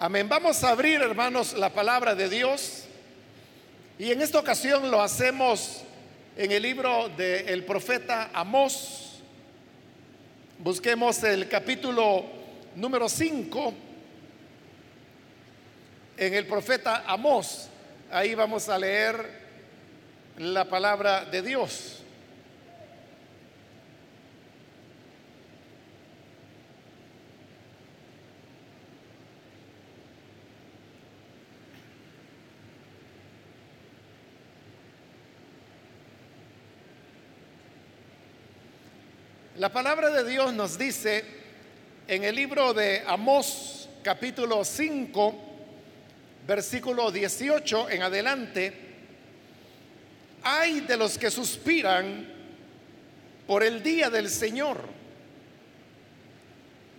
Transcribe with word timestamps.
Amén. 0.00 0.28
Vamos 0.28 0.64
a 0.64 0.70
abrir, 0.70 1.00
hermanos, 1.00 1.52
la 1.52 1.70
palabra 1.70 2.16
de 2.16 2.28
Dios. 2.28 2.84
Y 3.96 4.10
en 4.10 4.22
esta 4.22 4.40
ocasión 4.40 4.90
lo 4.90 5.00
hacemos 5.00 5.82
en 6.36 6.50
el 6.50 6.62
libro 6.62 7.08
del 7.10 7.64
profeta 7.64 8.30
Amós. 8.34 9.20
Busquemos 10.58 11.22
el 11.22 11.48
capítulo 11.48 12.24
número 12.74 13.08
5 13.08 13.74
en 16.16 16.34
el 16.34 16.46
profeta 16.48 17.04
Amós. 17.06 17.68
Ahí 18.10 18.34
vamos 18.34 18.68
a 18.68 18.76
leer 18.76 19.44
la 20.38 20.64
palabra 20.64 21.24
de 21.24 21.40
Dios. 21.40 22.03
La 39.56 39.68
palabra 39.68 40.10
de 40.10 40.28
Dios 40.28 40.52
nos 40.52 40.76
dice 40.76 41.24
en 42.08 42.24
el 42.24 42.34
libro 42.34 42.74
de 42.74 43.04
Amós 43.06 43.88
capítulo 44.02 44.64
5, 44.64 45.34
versículo 46.44 47.12
18 47.12 47.90
en 47.90 48.02
adelante, 48.02 48.72
hay 50.42 50.80
de 50.80 50.96
los 50.96 51.16
que 51.16 51.30
suspiran 51.30 52.26
por 53.46 53.62
el 53.62 53.80
día 53.80 54.10
del 54.10 54.28
Señor. 54.28 54.88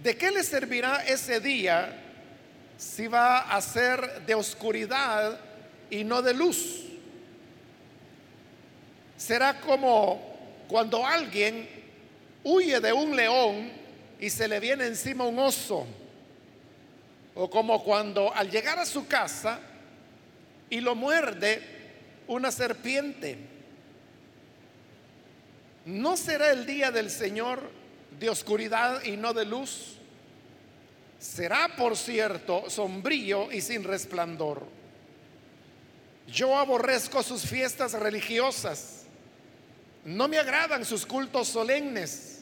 ¿De 0.01 0.15
qué 0.15 0.31
les 0.31 0.47
servirá 0.47 1.03
ese 1.05 1.41
día 1.41 1.93
si 2.77 3.07
va 3.07 3.53
a 3.53 3.61
ser 3.61 4.21
de 4.25 4.33
oscuridad 4.33 5.41
y 5.89 6.05
no 6.05 6.21
de 6.21 6.33
luz? 6.33 6.85
Será 9.17 9.59
como 9.59 10.65
cuando 10.69 11.05
alguien 11.05 11.74
huye 12.45 12.79
de 12.79 12.93
un 12.93 13.15
león 13.15 13.71
y 14.19 14.29
se 14.29 14.47
le 14.47 14.59
viene 14.59 14.85
encima 14.85 15.25
un 15.25 15.37
oso. 15.39 15.85
O 17.33 17.49
como 17.49 17.83
cuando 17.83 18.33
al 18.33 18.49
llegar 18.49 18.79
a 18.79 18.85
su 18.85 19.07
casa 19.07 19.59
y 20.69 20.79
lo 20.79 20.95
muerde 20.95 21.61
una 22.27 22.51
serpiente. 22.51 23.37
¿No 25.85 26.15
será 26.15 26.51
el 26.51 26.65
día 26.65 26.91
del 26.91 27.09
Señor 27.09 27.69
de 28.17 28.29
oscuridad 28.29 29.03
y 29.03 29.17
no 29.17 29.33
de 29.33 29.45
luz? 29.45 29.97
Será, 31.19 31.75
por 31.75 31.97
cierto, 31.97 32.69
sombrío 32.69 33.51
y 33.51 33.61
sin 33.61 33.83
resplandor. 33.83 34.65
Yo 36.27 36.57
aborrezco 36.57 37.21
sus 37.21 37.43
fiestas 37.43 37.93
religiosas. 37.93 39.03
No 40.05 40.27
me 40.27 40.37
agradan 40.37 40.85
sus 40.85 41.05
cultos 41.05 41.47
solemnes 41.47 42.34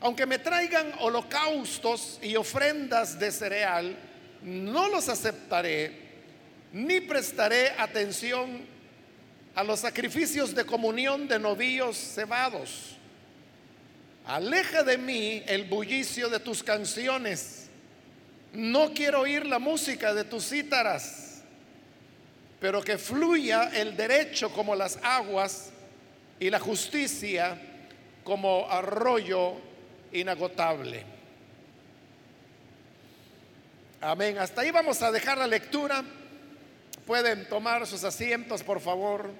aunque 0.00 0.26
me 0.26 0.38
traigan 0.38 0.92
holocaustos 1.00 2.18
y 2.22 2.36
ofrendas 2.36 3.18
de 3.18 3.32
cereal, 3.32 3.96
no 4.42 4.88
los 4.88 5.08
aceptaré, 5.08 6.08
ni 6.72 7.00
prestaré 7.00 7.70
atención 7.76 8.64
a 9.54 9.64
los 9.64 9.80
sacrificios 9.80 10.54
de 10.54 10.64
comunión 10.64 11.26
de 11.26 11.38
novíos 11.38 11.96
cebados. 11.96 12.96
Aleja 14.24 14.84
de 14.84 14.98
mí 14.98 15.42
el 15.46 15.64
bullicio 15.64 16.28
de 16.28 16.38
tus 16.38 16.62
canciones. 16.62 17.68
No 18.52 18.92
quiero 18.92 19.22
oír 19.22 19.46
la 19.46 19.58
música 19.58 20.14
de 20.14 20.24
tus 20.24 20.48
cítaras, 20.48 21.42
pero 22.60 22.82
que 22.82 22.98
fluya 22.98 23.70
el 23.74 23.96
derecho 23.96 24.50
como 24.50 24.76
las 24.76 24.98
aguas 25.02 25.70
y 26.38 26.50
la 26.50 26.60
justicia 26.60 27.60
como 28.22 28.70
arroyo 28.70 29.67
inagotable. 30.12 31.04
Amén. 34.00 34.38
Hasta 34.38 34.60
ahí 34.60 34.70
vamos 34.70 35.02
a 35.02 35.10
dejar 35.10 35.38
la 35.38 35.46
lectura. 35.46 36.04
Pueden 37.06 37.48
tomar 37.48 37.86
sus 37.86 38.04
asientos, 38.04 38.62
por 38.62 38.80
favor. 38.80 39.30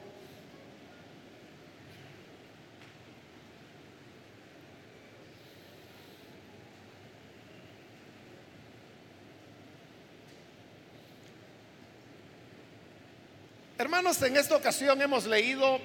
Hermanos, 13.78 14.20
en 14.22 14.36
esta 14.36 14.56
ocasión 14.56 15.00
hemos 15.00 15.24
leído 15.24 15.78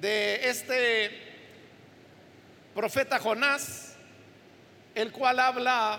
de 0.00 0.48
este 0.48 1.25
profeta 2.76 3.18
Jonás, 3.18 3.94
el 4.94 5.10
cual 5.10 5.40
habla 5.40 5.98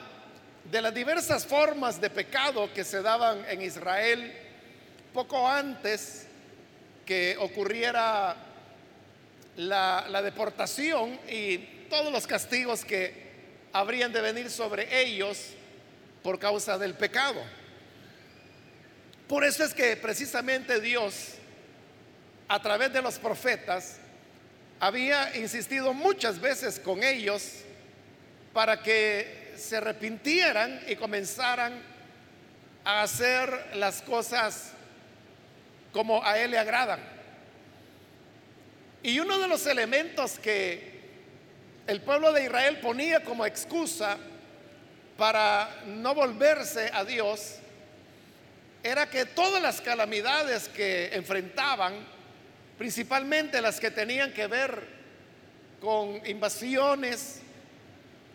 de 0.64 0.80
las 0.80 0.94
diversas 0.94 1.44
formas 1.44 2.00
de 2.00 2.12
pecado 2.12 2.72
que 2.72 2.84
se 2.84 3.02
daban 3.02 3.44
en 3.50 3.64
Israel 3.64 4.32
poco 5.12 5.48
antes 5.48 6.28
que 7.04 7.36
ocurriera 7.40 8.36
la, 9.56 10.22
deportación 10.22 11.20
y 11.28 11.58
todos 11.90 12.12
los 12.12 12.28
castigos 12.28 12.86
que 12.86 13.26
habrían 13.74 14.14
de 14.14 14.22
venir 14.22 14.52
sobre 14.52 15.02
ellos 15.02 15.54
por 16.22 16.38
causa 16.38 16.78
del 16.78 16.94
pecado. 16.94 17.42
Por 19.28 19.44
eso 19.44 19.64
es 19.64 19.74
que 19.74 19.98
precisamente 19.98 20.80
Dios, 20.80 21.34
a 22.48 22.62
través 22.62 22.94
de 22.94 23.02
los 23.02 23.18
profetas, 23.18 23.98
había 24.80 25.36
insistido 25.36 25.94
muchas 25.94 26.40
veces 26.40 26.80
con 26.80 27.04
ellos 27.04 27.64
para 28.54 28.82
que 28.82 29.54
se 29.58 29.78
arrepintieran 29.78 30.82
y 30.88 30.96
comenzaran 30.96 31.82
a 32.84 33.02
hacer 33.02 33.76
las 33.76 34.02
cosas 34.02 34.72
como 35.92 36.24
a 36.24 36.38
Él 36.40 36.52
le 36.52 36.60
agradan. 36.60 37.00
Y 39.04 39.20
uno 39.20 39.40
de 39.40 39.48
los 39.48 39.66
elementos 39.66 40.40
que 40.40 40.98
el 41.88 42.02
pueblo 42.02 42.34
de 42.34 42.44
Israel 42.44 42.80
ponía 42.80 43.24
como 43.24 43.46
excusa 43.46 44.18
para 45.18 45.82
no 45.86 46.14
volverse 46.14 46.92
a 46.94 47.04
Dios 47.04 47.56
era 48.84 49.10
que 49.10 49.26
todas 49.26 49.62
las 49.62 49.82
calamidades 49.82 50.68
que 50.70 51.10
enfrentaban, 51.14 51.94
principalmente 52.78 53.62
las 53.62 53.80
que 53.80 53.92
tenían 53.92 54.32
que 54.34 54.48
ver 54.48 54.84
con 55.82 56.26
invasiones 56.28 57.42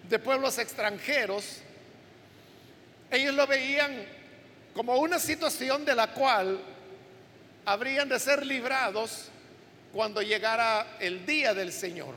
de 0.08 0.18
pueblos 0.18 0.58
extranjeros, 0.58 1.58
ellos 3.10 3.34
lo 3.34 3.46
veían 3.46 4.04
como 4.74 4.96
una 4.96 5.18
situación 5.18 5.84
de 5.84 5.94
la 5.94 6.08
cual 6.08 6.60
habrían 7.64 8.08
de 8.08 8.18
ser 8.18 8.44
librados 8.44 9.28
cuando 9.92 10.22
llegara 10.22 10.96
el 10.98 11.24
día 11.26 11.54
del 11.54 11.72
Señor. 11.72 12.16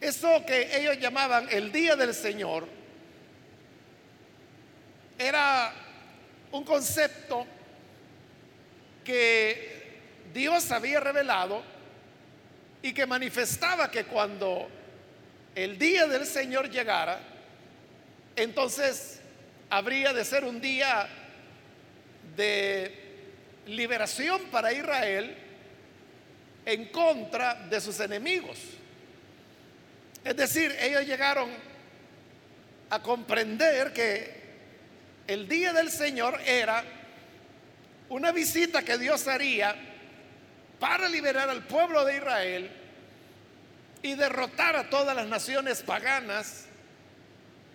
Eso 0.00 0.44
que 0.46 0.76
ellos 0.76 0.98
llamaban 0.98 1.48
el 1.50 1.70
día 1.70 1.96
del 1.96 2.14
Señor 2.14 2.66
era 5.18 5.72
un 6.50 6.64
concepto 6.64 7.46
que 9.04 9.81
Dios 10.32 10.70
había 10.72 11.00
revelado 11.00 11.62
y 12.82 12.92
que 12.92 13.06
manifestaba 13.06 13.90
que 13.90 14.04
cuando 14.04 14.68
el 15.54 15.78
día 15.78 16.06
del 16.06 16.26
Señor 16.26 16.70
llegara, 16.70 17.20
entonces 18.34 19.20
habría 19.70 20.12
de 20.12 20.24
ser 20.24 20.44
un 20.44 20.60
día 20.60 21.08
de 22.36 22.98
liberación 23.66 24.42
para 24.50 24.72
Israel 24.72 25.36
en 26.64 26.86
contra 26.86 27.54
de 27.54 27.80
sus 27.80 28.00
enemigos. 28.00 28.58
Es 30.24 30.36
decir, 30.36 30.74
ellos 30.80 31.06
llegaron 31.06 31.50
a 32.90 33.02
comprender 33.02 33.92
que 33.92 34.42
el 35.26 35.48
día 35.48 35.72
del 35.72 35.90
Señor 35.90 36.40
era 36.44 36.84
una 38.08 38.32
visita 38.32 38.82
que 38.82 38.98
Dios 38.98 39.26
haría 39.28 39.91
para 40.82 41.08
liberar 41.08 41.48
al 41.48 41.62
pueblo 41.62 42.04
de 42.04 42.16
Israel 42.16 42.68
y 44.02 44.16
derrotar 44.16 44.74
a 44.74 44.90
todas 44.90 45.14
las 45.14 45.28
naciones 45.28 45.80
paganas 45.80 46.64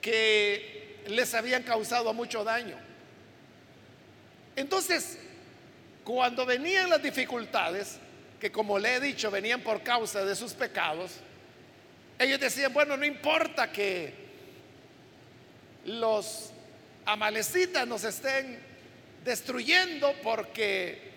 que 0.01 1.05
les 1.07 1.33
habían 1.33 1.63
causado 1.63 2.13
mucho 2.13 2.43
daño. 2.43 2.77
Entonces, 4.57 5.17
cuando 6.03 6.45
venían 6.45 6.89
las 6.89 7.01
dificultades, 7.01 7.97
que 8.41 8.51
como 8.51 8.77
le 8.77 8.95
he 8.95 8.99
dicho, 8.99 9.31
venían 9.31 9.61
por 9.61 9.83
causa 9.83 10.25
de 10.25 10.35
sus 10.35 10.51
pecados, 10.51 11.11
ellos 12.19 12.41
decían, 12.41 12.73
bueno, 12.73 12.97
no 12.97 13.05
importa 13.05 13.71
que 13.71 14.13
los 15.85 16.51
amalecitas 17.05 17.87
nos 17.87 18.03
estén 18.03 18.59
destruyendo 19.23 20.13
porque 20.21 21.07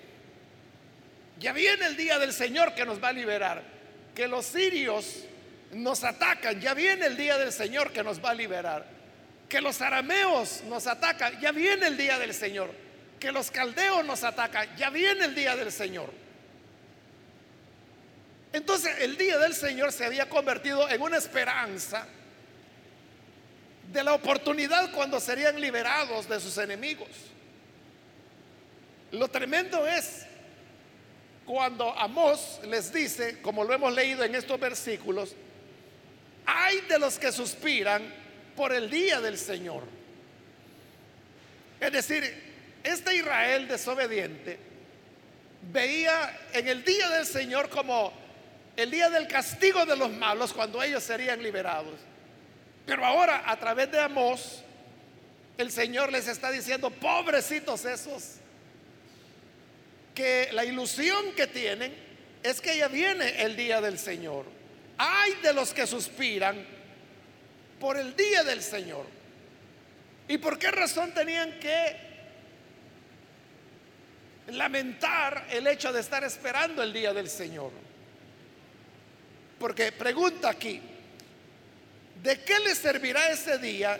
ya 1.40 1.52
viene 1.52 1.86
el 1.86 1.96
día 1.96 2.18
del 2.18 2.32
Señor 2.32 2.74
que 2.74 2.84
nos 2.84 3.02
va 3.02 3.08
a 3.08 3.12
liberar. 3.12 3.62
Que 4.14 4.28
los 4.28 4.44
sirios 4.44 5.24
nos 5.72 6.04
atacan, 6.04 6.60
ya 6.60 6.74
viene 6.74 7.06
el 7.06 7.16
día 7.16 7.38
del 7.38 7.50
Señor 7.50 7.92
que 7.92 8.04
nos 8.04 8.22
va 8.22 8.30
a 8.30 8.34
liberar. 8.34 8.86
Que 9.48 9.60
los 9.60 9.80
arameos 9.80 10.62
nos 10.68 10.86
atacan, 10.86 11.40
ya 11.40 11.50
viene 11.50 11.86
el 11.86 11.96
día 11.96 12.18
del 12.18 12.34
Señor. 12.34 12.70
Que 13.18 13.32
los 13.32 13.50
caldeos 13.50 14.04
nos 14.04 14.22
atacan, 14.22 14.68
ya 14.76 14.90
viene 14.90 15.24
el 15.24 15.34
día 15.34 15.56
del 15.56 15.72
Señor. 15.72 16.12
Entonces 18.52 18.98
el 19.00 19.16
día 19.16 19.38
del 19.38 19.54
Señor 19.54 19.92
se 19.92 20.04
había 20.04 20.28
convertido 20.28 20.88
en 20.90 21.00
una 21.00 21.16
esperanza 21.16 22.06
de 23.90 24.04
la 24.04 24.12
oportunidad 24.12 24.92
cuando 24.92 25.18
serían 25.20 25.58
liberados 25.58 26.28
de 26.28 26.38
sus 26.38 26.58
enemigos. 26.58 27.08
Lo 29.12 29.28
tremendo 29.28 29.86
es 29.86 30.26
cuando 31.50 31.92
Amós 31.98 32.60
les 32.62 32.92
dice, 32.92 33.42
como 33.42 33.64
lo 33.64 33.74
hemos 33.74 33.92
leído 33.92 34.22
en 34.22 34.36
estos 34.36 34.60
versículos, 34.60 35.34
hay 36.46 36.80
de 36.82 36.96
los 36.96 37.18
que 37.18 37.32
suspiran 37.32 38.02
por 38.54 38.72
el 38.72 38.88
día 38.88 39.20
del 39.20 39.36
Señor. 39.36 39.82
Es 41.80 41.90
decir, 41.90 42.22
este 42.84 43.16
Israel 43.16 43.66
desobediente 43.66 44.60
veía 45.72 46.38
en 46.52 46.68
el 46.68 46.84
día 46.84 47.08
del 47.08 47.26
Señor 47.26 47.68
como 47.68 48.12
el 48.76 48.88
día 48.88 49.10
del 49.10 49.26
castigo 49.26 49.84
de 49.84 49.96
los 49.96 50.12
malos 50.12 50.52
cuando 50.52 50.80
ellos 50.80 51.02
serían 51.02 51.42
liberados. 51.42 51.98
Pero 52.86 53.04
ahora 53.04 53.42
a 53.44 53.58
través 53.58 53.90
de 53.90 53.98
Amós, 53.98 54.62
el 55.58 55.72
Señor 55.72 56.12
les 56.12 56.28
está 56.28 56.52
diciendo, 56.52 56.90
pobrecitos 56.90 57.84
esos, 57.86 58.36
que 60.14 60.48
la 60.52 60.64
ilusión 60.64 61.32
que 61.34 61.46
tienen 61.46 61.94
es 62.42 62.60
que 62.60 62.76
ya 62.76 62.88
viene 62.88 63.42
el 63.42 63.56
día 63.56 63.80
del 63.80 63.98
Señor. 63.98 64.46
Hay 64.98 65.34
de 65.42 65.52
los 65.52 65.72
que 65.72 65.86
suspiran 65.86 66.64
por 67.78 67.96
el 67.96 68.14
día 68.14 68.44
del 68.44 68.62
Señor. 68.62 69.06
¿Y 70.28 70.38
por 70.38 70.58
qué 70.58 70.70
razón 70.70 71.12
tenían 71.12 71.58
que 71.58 71.96
lamentar 74.48 75.46
el 75.50 75.66
hecho 75.66 75.92
de 75.92 76.00
estar 76.00 76.22
esperando 76.24 76.82
el 76.82 76.92
día 76.92 77.12
del 77.12 77.28
Señor? 77.28 77.72
Porque 79.58 79.92
pregunta 79.92 80.50
aquí, 80.50 80.80
¿de 82.22 82.40
qué 82.42 82.58
les 82.60 82.78
servirá 82.78 83.30
ese 83.30 83.58
día 83.58 83.98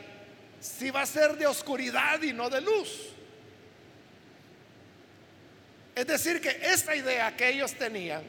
si 0.60 0.90
va 0.90 1.02
a 1.02 1.06
ser 1.06 1.36
de 1.36 1.46
oscuridad 1.46 2.22
y 2.22 2.32
no 2.32 2.48
de 2.48 2.60
luz? 2.60 3.09
Es 6.00 6.06
decir, 6.06 6.40
que 6.40 6.58
esta 6.62 6.96
idea 6.96 7.36
que 7.36 7.50
ellos 7.50 7.74
tenían 7.74 8.22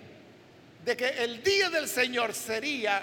de 0.84 0.98
que 0.98 1.08
el 1.08 1.42
día 1.42 1.70
del 1.70 1.88
Señor 1.88 2.34
sería 2.34 3.02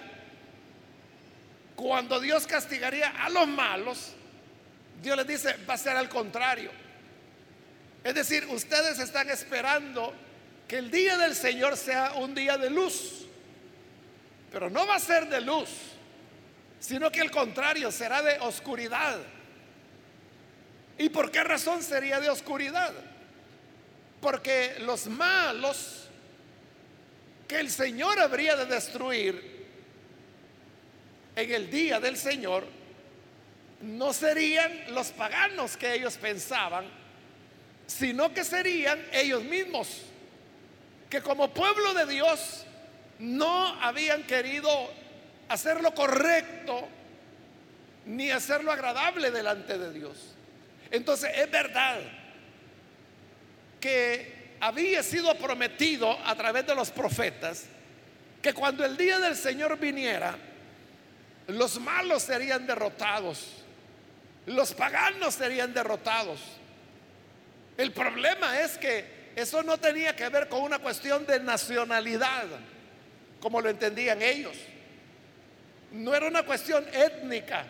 cuando 1.75 2.21
Dios 2.21 2.47
castigaría 2.47 3.09
a 3.25 3.31
los 3.31 3.49
malos, 3.49 4.13
Dios 5.01 5.17
les 5.17 5.27
dice, 5.27 5.57
va 5.67 5.73
a 5.73 5.79
ser 5.79 5.97
al 5.97 6.11
contrario. 6.11 6.71
Es 8.05 8.15
decir, 8.15 8.45
ustedes 8.51 8.99
están 8.99 9.31
esperando 9.31 10.13
que 10.69 10.77
el 10.77 10.91
día 10.91 11.17
del 11.17 11.35
Señor 11.35 11.75
sea 11.75 12.13
un 12.17 12.35
día 12.35 12.59
de 12.59 12.69
luz. 12.69 13.27
Pero 14.53 14.69
no 14.69 14.87
va 14.87 14.97
a 14.97 15.01
ser 15.01 15.31
de 15.31 15.41
luz, 15.41 15.71
sino 16.79 17.11
que 17.11 17.23
al 17.23 17.31
contrario 17.31 17.91
será 17.91 18.21
de 18.21 18.39
oscuridad. 18.41 19.19
¿Y 20.99 21.09
por 21.09 21.31
qué 21.31 21.43
razón 21.43 21.83
sería 21.83 22.21
de 22.21 22.29
oscuridad? 22.29 22.93
Porque 24.21 24.77
los 24.81 25.07
malos 25.07 26.09
que 27.47 27.61
el 27.61 27.71
Señor 27.71 28.19
habría 28.19 28.57
de 28.57 28.67
destruir 28.67 29.67
en 31.35 31.53
el 31.53 31.71
día 31.71 32.01
del 32.01 32.17
Señor 32.17 32.67
no 33.81 34.13
serían 34.13 34.93
los 34.93 35.13
paganos 35.13 35.77
que 35.77 35.95
ellos 35.95 36.17
pensaban, 36.17 36.85
sino 37.87 38.35
que 38.35 38.45
serían 38.45 39.01
ellos 39.13 39.45
mismos, 39.45 40.03
que 41.09 41.23
como 41.23 41.55
pueblo 41.55 41.95
de 41.95 42.07
Dios 42.07 42.65
no 43.21 43.81
habían 43.81 44.25
querido 44.25 44.69
hacer 45.49 45.81
lo 45.81 45.95
correcto 45.95 46.89
ni 48.07 48.31
hacerlo 48.31 48.73
agradable 48.73 49.31
delante 49.31 49.79
de 49.79 49.93
Dios. 49.93 50.35
Entonces 50.91 51.31
es 51.37 51.51
verdad 51.51 52.01
que 53.81 54.57
había 54.61 55.03
sido 55.03 55.35
prometido 55.37 56.19
a 56.25 56.35
través 56.35 56.67
de 56.67 56.75
los 56.75 56.91
profetas 56.91 57.65
que 58.43 58.53
cuando 58.53 58.85
el 58.85 58.97
día 58.97 59.19
del 59.19 59.37
Señor 59.37 59.79
viniera, 59.79 60.37
los 61.49 61.81
malos 61.81 62.23
serían 62.23 62.67
derrotados, 62.67 63.65
los 64.47 64.75
paganos 64.75 65.35
serían 65.35 65.73
derrotados. 65.75 66.41
El 67.77 67.93
problema 67.93 68.61
es 68.61 68.79
que 68.79 69.33
eso 69.37 69.63
no 69.63 69.79
tenía 69.79 70.15
que 70.15 70.29
ver 70.29 70.49
con 70.49 70.63
una 70.63 70.79
cuestión 70.79 71.27
de 71.27 71.41
nacionalidad 71.41 72.47
como 73.41 73.61
lo 73.61 73.71
entendían 73.71 74.21
ellos. 74.23 74.57
No 75.93 76.15
era 76.15 76.27
una 76.27 76.43
cuestión 76.43 76.85
étnica, 76.93 77.65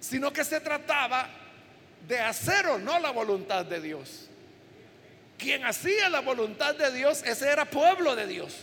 sino 0.00 0.32
que 0.32 0.44
se 0.44 0.60
trataba 0.60 1.28
de 2.06 2.18
hacer 2.18 2.66
o 2.66 2.78
no 2.78 2.98
la 2.98 3.10
voluntad 3.10 3.64
de 3.64 3.80
Dios. 3.80 4.29
Quien 5.40 5.64
hacía 5.64 6.10
la 6.10 6.20
voluntad 6.20 6.74
de 6.74 6.92
Dios, 6.92 7.22
ese 7.24 7.48
era 7.48 7.64
pueblo 7.64 8.14
de 8.14 8.26
Dios. 8.26 8.54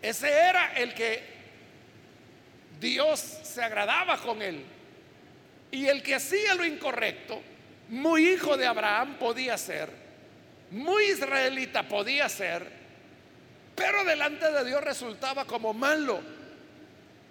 Ese 0.00 0.30
era 0.30 0.72
el 0.74 0.94
que 0.94 1.22
Dios 2.80 3.20
se 3.20 3.62
agradaba 3.62 4.16
con 4.18 4.40
él. 4.40 4.64
Y 5.70 5.86
el 5.88 6.02
que 6.02 6.14
hacía 6.14 6.54
lo 6.54 6.64
incorrecto, 6.64 7.42
muy 7.90 8.28
hijo 8.28 8.56
de 8.56 8.66
Abraham 8.66 9.16
podía 9.18 9.58
ser, 9.58 9.90
muy 10.70 11.04
israelita 11.04 11.86
podía 11.86 12.28
ser, 12.28 12.66
pero 13.74 14.04
delante 14.04 14.50
de 14.50 14.64
Dios 14.64 14.82
resultaba 14.82 15.44
como 15.44 15.74
malo. 15.74 16.20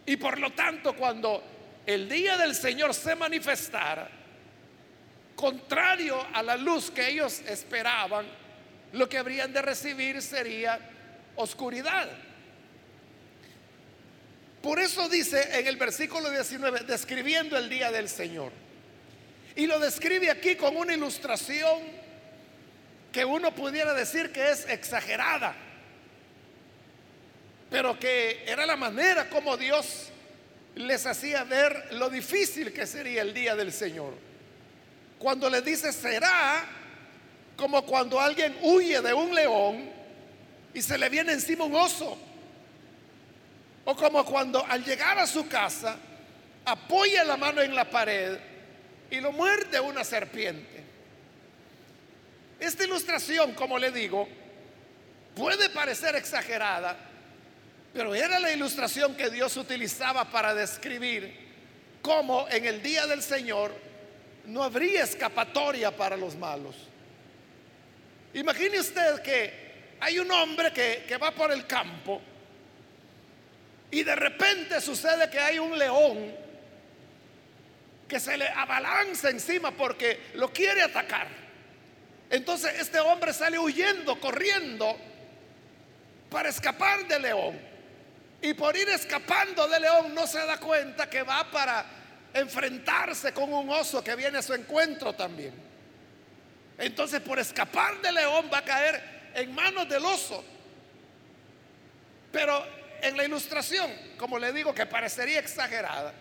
Y 0.06 0.18
por 0.18 0.38
lo 0.38 0.52
tanto, 0.52 0.96
cuando 0.96 1.44
el 1.88 2.07
día 2.07 2.38
del 2.38 2.54
Señor 2.54 2.94
se 2.94 3.16
manifestara, 3.16 4.09
contrario 5.35 6.25
a 6.33 6.42
la 6.42 6.56
luz 6.56 6.92
que 6.92 7.09
ellos 7.09 7.42
esperaban, 7.47 8.25
lo 8.94 9.09
que 9.09 9.18
habrían 9.18 9.51
de 9.54 9.61
recibir 9.61 10.21
sería 10.21 10.80
oscuridad. 11.35 12.09
Por 14.61 14.80
eso 14.80 15.07
dice 15.09 15.59
en 15.59 15.68
el 15.68 15.77
versículo 15.77 16.30
19, 16.30 16.81
describiendo 16.81 17.57
el 17.57 17.69
día 17.69 17.92
del 17.92 18.09
Señor. 18.09 18.51
Y 19.56 19.68
lo 19.68 19.80
describe 19.80 20.31
aquí 20.31 20.56
con 20.56 20.75
una 20.75 20.94
ilustración 20.94 21.81
que 23.11 23.23
uno 23.23 23.54
pudiera 23.54 23.94
decir 23.94 24.31
que 24.31 24.49
es 24.51 24.68
exagerada 24.68 25.56
pero 27.69 27.99
que 27.99 28.44
era 28.45 28.65
la 28.65 28.75
manera 28.75 29.30
como 29.30 29.57
Dios 29.57 30.09
les 30.75 31.06
hacía 31.06 31.44
ver 31.44 31.89
lo 31.92 32.09
difícil 32.09 32.71
que 32.71 32.85
sería 32.85 33.21
el 33.21 33.33
día 33.33 33.56
del 33.56 33.71
Señor. 33.71 34.13
Cuando 35.19 35.50
les 35.50 35.64
dice 35.64 35.92
será 35.94 36.66
como 37.56 37.86
cuando 37.86 38.19
alguien 38.19 38.57
huye 38.62 39.02
de 39.02 39.14
un 39.14 39.34
león 39.34 39.90
y 40.74 40.81
se 40.81 40.98
le 40.98 41.10
viene 41.10 41.34
encima 41.34 41.64
un 41.64 41.76
oso. 41.76 42.18
O 43.86 43.95
como 43.95 44.26
cuando 44.26 44.66
al 44.66 44.84
llegar 44.84 45.18
a 45.19 45.28
su 45.28 45.48
casa 45.48 45.98
apoya 46.66 47.24
la 47.24 47.38
mano 47.38 47.62
en 47.62 47.76
la 47.76 47.90
pared 47.90 48.38
y 49.10 49.22
lo 49.22 49.31
muerde 49.31 49.80
una 49.80 50.04
serpiente. 50.04 50.84
Esta 52.60 52.84
ilustración, 52.84 53.54
como 53.54 53.78
le 53.78 53.92
digo, 53.92 54.28
puede 55.36 55.69
parecer 55.69 56.16
exagerada, 56.16 56.98
pero 57.94 58.16
era 58.16 58.40
la 58.40 58.52
ilustración 58.52 59.16
que 59.16 59.30
Dios 59.30 59.56
utilizaba 59.57 60.26
para 60.26 60.54
describir 60.54 61.45
cómo 62.02 62.48
en 62.50 62.66
el 62.66 62.81
día 62.81 63.06
del 63.07 63.22
Señor 63.22 63.74
no 64.47 64.64
habría 64.64 65.04
escapatoria 65.04 65.95
para 65.95 66.18
los 66.18 66.35
malos. 66.35 66.75
Imagine 68.33 68.80
usted 68.80 69.21
que 69.21 69.66
hay 69.99 70.19
un 70.19 70.30
hombre 70.31 70.71
que, 70.73 71.06
que 71.07 71.18
va 71.18 71.31
por 71.31 71.52
el 71.52 71.66
campo 71.66 72.21
y 73.92 74.04
de 74.04 74.16
repente 74.16 74.81
sucede 74.81 75.30
que 75.30 75.40
hay 75.40 75.57
un 75.57 75.78
león 75.78 76.35
que 78.07 78.19
se 78.19 78.37
le 78.37 78.47
abalanza 78.47 79.30
encima 79.30 79.71
porque 79.71 80.31
lo 80.35 80.52
quiere 80.52 80.81
atacar. 80.81 81.28
Entonces 82.30 82.80
este 82.80 82.99
hombre 82.99 83.33
sale 83.33 83.57
huyendo, 83.57 84.19
corriendo 84.19 84.97
para 86.30 86.49
escapar 86.49 87.07
del 87.07 87.21
león. 87.21 87.59
Y 88.42 88.54
por 88.54 88.75
ir 88.75 88.90
escapando 88.90 89.68
de 89.68 89.80
león 89.80 90.14
no 90.14 90.28
se 90.28 90.40
da 90.40 90.59
cuenta 90.59 91.09
que 91.09 91.23
va 91.23 91.49
para 91.49 91.85
enfrentarse 92.35 93.33
con 93.33 93.51
un 93.54 93.69
oso 93.69 94.04
que 94.04 94.13
viene 94.15 94.37
a 94.37 94.42
su 94.42 94.54
encuentro 94.54 95.13
también. 95.13 95.54
Entonces 96.77 97.21
por 97.21 97.39
escapar 97.39 98.01
del 98.01 98.15
león 98.15 98.49
va 98.54 98.57
a 98.57 98.65
caer 98.65 99.31
en 99.33 99.56
manos 99.56 99.87
del 99.87 100.04
oso. 100.04 100.44
Pero 102.33 102.65
en 103.01 103.15
la 103.15 103.23
ilustración, 103.23 103.89
como 104.18 104.37
le 104.37 104.51
digo, 104.51 104.75
que 104.75 104.85
parecería 104.85 105.39
exagerada, 105.39 106.13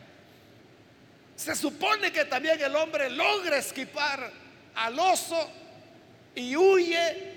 se 1.34 1.56
supone 1.56 2.12
que 2.12 2.24
también 2.26 2.62
el 2.62 2.76
hombre 2.76 3.10
logra 3.10 3.56
esquipar 3.56 4.30
al 4.76 4.96
oso 4.96 5.50
y 6.36 6.54
huye 6.54 7.34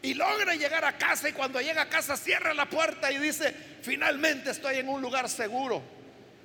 y 0.00 0.14
logra 0.14 0.54
llegar 0.54 0.86
a 0.86 0.96
casa 0.96 1.28
y 1.28 1.32
cuando 1.32 1.60
llega 1.60 1.82
a 1.82 1.88
casa 1.90 2.16
cierra 2.16 2.54
la 2.54 2.70
puerta 2.70 3.12
y 3.12 3.18
dice, 3.18 3.54
finalmente 3.82 4.52
estoy 4.52 4.78
en 4.78 4.88
un 4.88 5.02
lugar 5.02 5.28
seguro. 5.28 5.97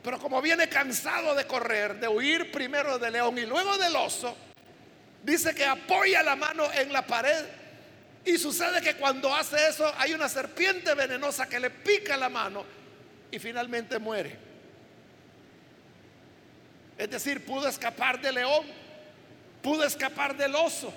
Pero 0.04 0.20
como 0.20 0.42
viene 0.42 0.68
cansado 0.68 1.34
de 1.34 1.48
correr, 1.48 2.00
de 2.00 2.08
huir 2.08 2.52
primero 2.52 3.00
del 3.00 3.14
león 3.14 3.38
y 3.38 3.46
luego 3.46 3.78
del 3.78 3.96
oso, 3.96 4.36
dice 5.24 5.56
que 5.56 5.66
apoya 5.66 6.22
la 6.22 6.36
mano 6.36 6.72
en 6.74 6.92
la 6.92 7.08
pared 7.08 7.46
y 8.26 8.38
sucede 8.38 8.82
que 8.82 8.96
cuando 8.96 9.34
hace 9.34 9.68
eso 9.68 9.92
hay 9.98 10.14
una 10.14 10.28
serpiente 10.28 10.94
venenosa 10.94 11.48
que 11.48 11.60
le 11.60 11.70
pica 11.70 12.18
la 12.18 12.28
mano 12.30 12.66
y 13.32 13.40
finalmente 13.40 13.98
muere. 13.98 14.38
Es 16.98 17.10
decir, 17.10 17.46
pudo 17.46 17.68
escapar 17.68 18.22
del 18.22 18.36
león, 18.36 18.66
pudo 19.62 19.86
escapar 19.86 20.36
del 20.36 20.54
oso, 20.56 20.94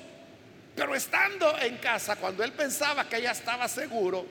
pero 0.75 0.95
estando 0.95 1.57
en 1.59 1.79
casa, 1.79 2.17
cuando 2.17 2.45
él 2.45 2.53
pensaba 2.53 3.09
que 3.09 3.23
ya 3.23 3.31
estaba 3.31 3.69
seguro, 3.69 4.27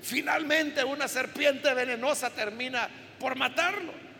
finalmente 0.00 0.82
una 0.84 1.06
serpiente 1.08 1.74
venenosa 1.74 2.30
termina 2.30 2.88
por 3.18 3.36
matarlo. 3.36 4.11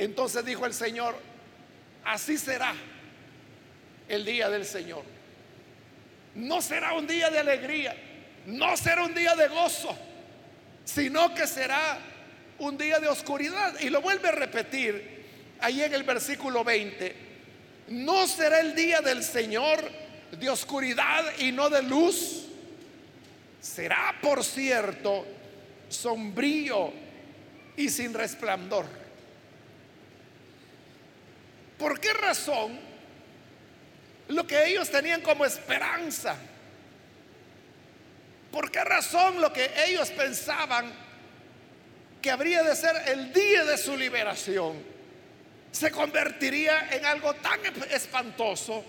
Entonces 0.00 0.44
dijo 0.44 0.66
el 0.66 0.74
Señor, 0.74 1.16
así 2.04 2.38
será 2.38 2.74
el 4.08 4.24
día 4.24 4.48
del 4.48 4.64
Señor. 4.64 5.02
No 6.34 6.62
será 6.62 6.94
un 6.94 7.06
día 7.06 7.30
de 7.30 7.38
alegría, 7.38 7.96
no 8.46 8.76
será 8.76 9.04
un 9.04 9.14
día 9.14 9.34
de 9.34 9.48
gozo, 9.48 9.96
sino 10.84 11.34
que 11.34 11.46
será 11.46 11.98
un 12.58 12.76
día 12.76 12.98
de 12.98 13.08
oscuridad. 13.08 13.78
Y 13.80 13.90
lo 13.90 14.00
vuelve 14.00 14.28
a 14.28 14.32
repetir 14.32 15.56
ahí 15.60 15.82
en 15.82 15.94
el 15.94 16.02
versículo 16.02 16.64
20 16.64 17.30
no 17.90 18.26
será 18.28 18.60
el 18.60 18.74
día 18.74 19.00
del 19.00 19.22
Señor 19.22 19.80
de 20.30 20.48
oscuridad 20.48 21.24
y 21.38 21.50
no 21.50 21.68
de 21.68 21.82
luz. 21.82 22.46
Será, 23.60 24.16
por 24.22 24.44
cierto, 24.44 25.26
sombrío 25.88 26.92
y 27.76 27.88
sin 27.88 28.14
resplandor. 28.14 28.86
¿Por 31.80 31.98
qué 31.98 32.12
razón 32.12 32.78
lo 34.28 34.46
que 34.46 34.66
ellos 34.66 34.88
tenían 34.88 35.20
como 35.22 35.44
esperanza? 35.44 36.36
¿Por 38.52 38.70
qué 38.70 38.84
razón 38.84 39.40
lo 39.40 39.52
que 39.52 39.68
ellos 39.86 40.10
pensaban 40.10 40.92
que 42.22 42.30
habría 42.30 42.62
de 42.62 42.76
ser 42.76 42.94
el 43.08 43.32
día 43.32 43.64
de 43.64 43.76
su 43.76 43.96
liberación? 43.96 45.00
se 45.72 45.90
convertiría 45.90 46.88
en 46.90 47.04
algo 47.04 47.34
tan 47.34 47.60
espantoso 47.90 48.84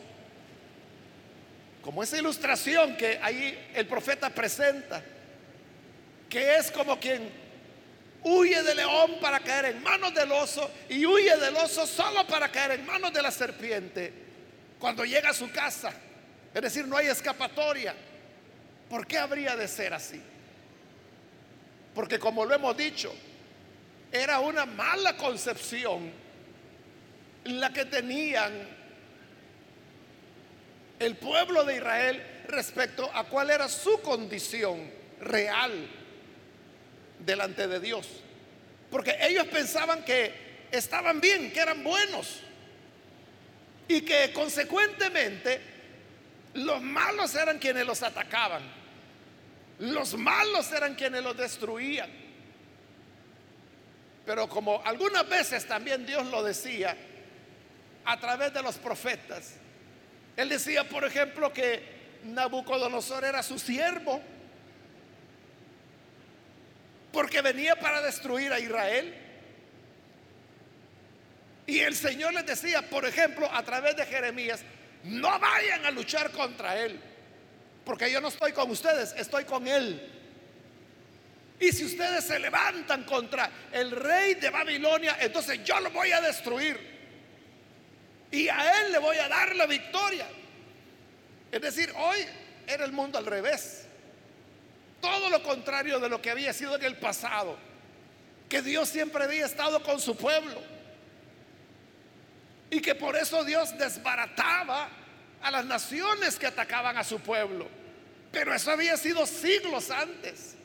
como 1.81 2.03
esa 2.03 2.17
ilustración 2.17 2.95
que 2.95 3.19
ahí 3.21 3.71
el 3.73 3.87
profeta 3.87 4.29
presenta, 4.29 5.01
que 6.29 6.57
es 6.57 6.71
como 6.71 6.99
quien 6.99 7.29
huye 8.23 8.61
del 8.61 8.77
león 8.77 9.17
para 9.19 9.39
caer 9.39 9.65
en 9.65 9.83
manos 9.83 10.13
del 10.13 10.31
oso 10.31 10.69
y 10.89 11.05
huye 11.05 11.35
del 11.37 11.55
oso 11.55 11.87
solo 11.87 12.25
para 12.27 12.51
caer 12.51 12.71
en 12.71 12.85
manos 12.85 13.13
de 13.13 13.21
la 13.21 13.31
serpiente 13.31 14.13
cuando 14.79 15.03
llega 15.05 15.29
a 15.29 15.33
su 15.33 15.51
casa. 15.51 15.93
Es 16.53 16.61
decir, 16.61 16.87
no 16.87 16.97
hay 16.97 17.07
escapatoria. 17.07 17.95
¿Por 18.89 19.07
qué 19.07 19.17
habría 19.17 19.55
de 19.55 19.67
ser 19.67 19.93
así? 19.93 20.21
Porque 21.95 22.19
como 22.19 22.45
lo 22.45 22.53
hemos 22.53 22.75
dicho, 22.75 23.13
era 24.11 24.39
una 24.39 24.65
mala 24.65 25.15
concepción 25.17 26.11
la 27.45 27.71
que 27.71 27.85
tenían 27.85 28.51
el 30.99 31.15
pueblo 31.15 31.63
de 31.63 31.77
Israel 31.77 32.43
respecto 32.47 33.09
a 33.13 33.23
cuál 33.23 33.49
era 33.49 33.67
su 33.67 34.01
condición 34.01 34.91
real 35.19 36.00
delante 37.25 37.67
de 37.67 37.79
Dios. 37.79 38.07
Porque 38.89 39.15
ellos 39.21 39.47
pensaban 39.47 40.03
que 40.03 40.67
estaban 40.71 41.21
bien, 41.21 41.51
que 41.51 41.59
eran 41.59 41.83
buenos. 41.83 42.41
Y 43.87 44.01
que 44.01 44.31
consecuentemente 44.33 45.61
los 46.53 46.81
malos 46.81 47.33
eran 47.35 47.59
quienes 47.59 47.85
los 47.85 48.03
atacaban. 48.03 48.63
Los 49.79 50.13
malos 50.15 50.71
eran 50.71 50.95
quienes 50.95 51.23
los 51.23 51.35
destruían. 51.35 52.09
Pero 54.25 54.47
como 54.47 54.81
algunas 54.85 55.27
veces 55.27 55.67
también 55.67 56.05
Dios 56.05 56.27
lo 56.27 56.43
decía, 56.43 56.95
a 58.05 58.19
través 58.19 58.53
de 58.53 58.61
los 58.61 58.77
profetas. 58.77 59.55
Él 60.35 60.49
decía, 60.49 60.87
por 60.87 61.03
ejemplo, 61.03 61.51
que 61.51 62.19
Nabucodonosor 62.23 63.23
era 63.25 63.43
su 63.43 63.59
siervo 63.59 64.21
porque 67.11 67.41
venía 67.41 67.75
para 67.75 68.01
destruir 68.01 68.51
a 68.51 68.59
Israel. 68.59 69.13
Y 71.67 71.79
el 71.79 71.95
Señor 71.95 72.33
les 72.33 72.45
decía, 72.45 72.81
por 72.89 73.05
ejemplo, 73.05 73.49
a 73.51 73.63
través 73.63 73.95
de 73.95 74.05
Jeremías, 74.05 74.61
no 75.03 75.39
vayan 75.39 75.85
a 75.85 75.91
luchar 75.91 76.31
contra 76.31 76.77
él, 76.77 76.99
porque 77.85 78.11
yo 78.11 78.19
no 78.21 78.27
estoy 78.27 78.51
con 78.51 78.69
ustedes, 78.69 79.13
estoy 79.17 79.45
con 79.45 79.67
él. 79.67 80.09
Y 81.59 81.71
si 81.71 81.85
ustedes 81.85 82.25
se 82.25 82.39
levantan 82.39 83.03
contra 83.03 83.49
el 83.71 83.91
rey 83.91 84.33
de 84.33 84.49
Babilonia, 84.49 85.17
entonces 85.19 85.63
yo 85.63 85.79
lo 85.79 85.91
voy 85.91 86.11
a 86.11 86.19
destruir 86.19 86.91
y 88.31 88.47
a 88.47 88.81
Él 88.81 88.93
le 88.93 88.97
voy 88.97 89.17
a 89.17 89.27
dar 89.27 89.55
la 89.55 89.65
victoria. 89.65 90.25
Es 91.51 91.61
decir, 91.61 91.93
hoy 91.97 92.25
era 92.65 92.85
el 92.85 92.93
mundo 92.93 93.17
al 93.17 93.25
revés. 93.25 93.80
Todo 95.01 95.29
lo 95.29 95.41
contrario 95.41 95.99
de 95.99 96.07
lo 96.07 96.21
que 96.21 96.29
había 96.29 96.53
sido 96.53 96.75
en 96.75 96.83
el 96.83 96.97
pasado. 96.97 97.57
Que 98.47 98.61
Dios 98.61 98.87
siempre 98.87 99.23
había 99.23 99.45
estado 99.45 99.81
con 99.81 99.99
su 99.99 100.15
pueblo. 100.15 100.61
Y 102.69 102.79
que 102.81 102.95
por 102.95 103.17
eso 103.17 103.43
Dios 103.43 103.77
desbarataba 103.77 104.89
a 105.41 105.51
las 105.51 105.65
naciones 105.65 106.37
que 106.37 106.47
atacaban 106.47 106.97
a 106.97 107.03
su 107.03 107.19
pueblo. 107.19 107.67
Pero 108.31 108.53
eso 108.53 108.71
había 108.71 108.95
sido 108.95 109.25
siglos 109.25 109.89
antes. 109.89 110.55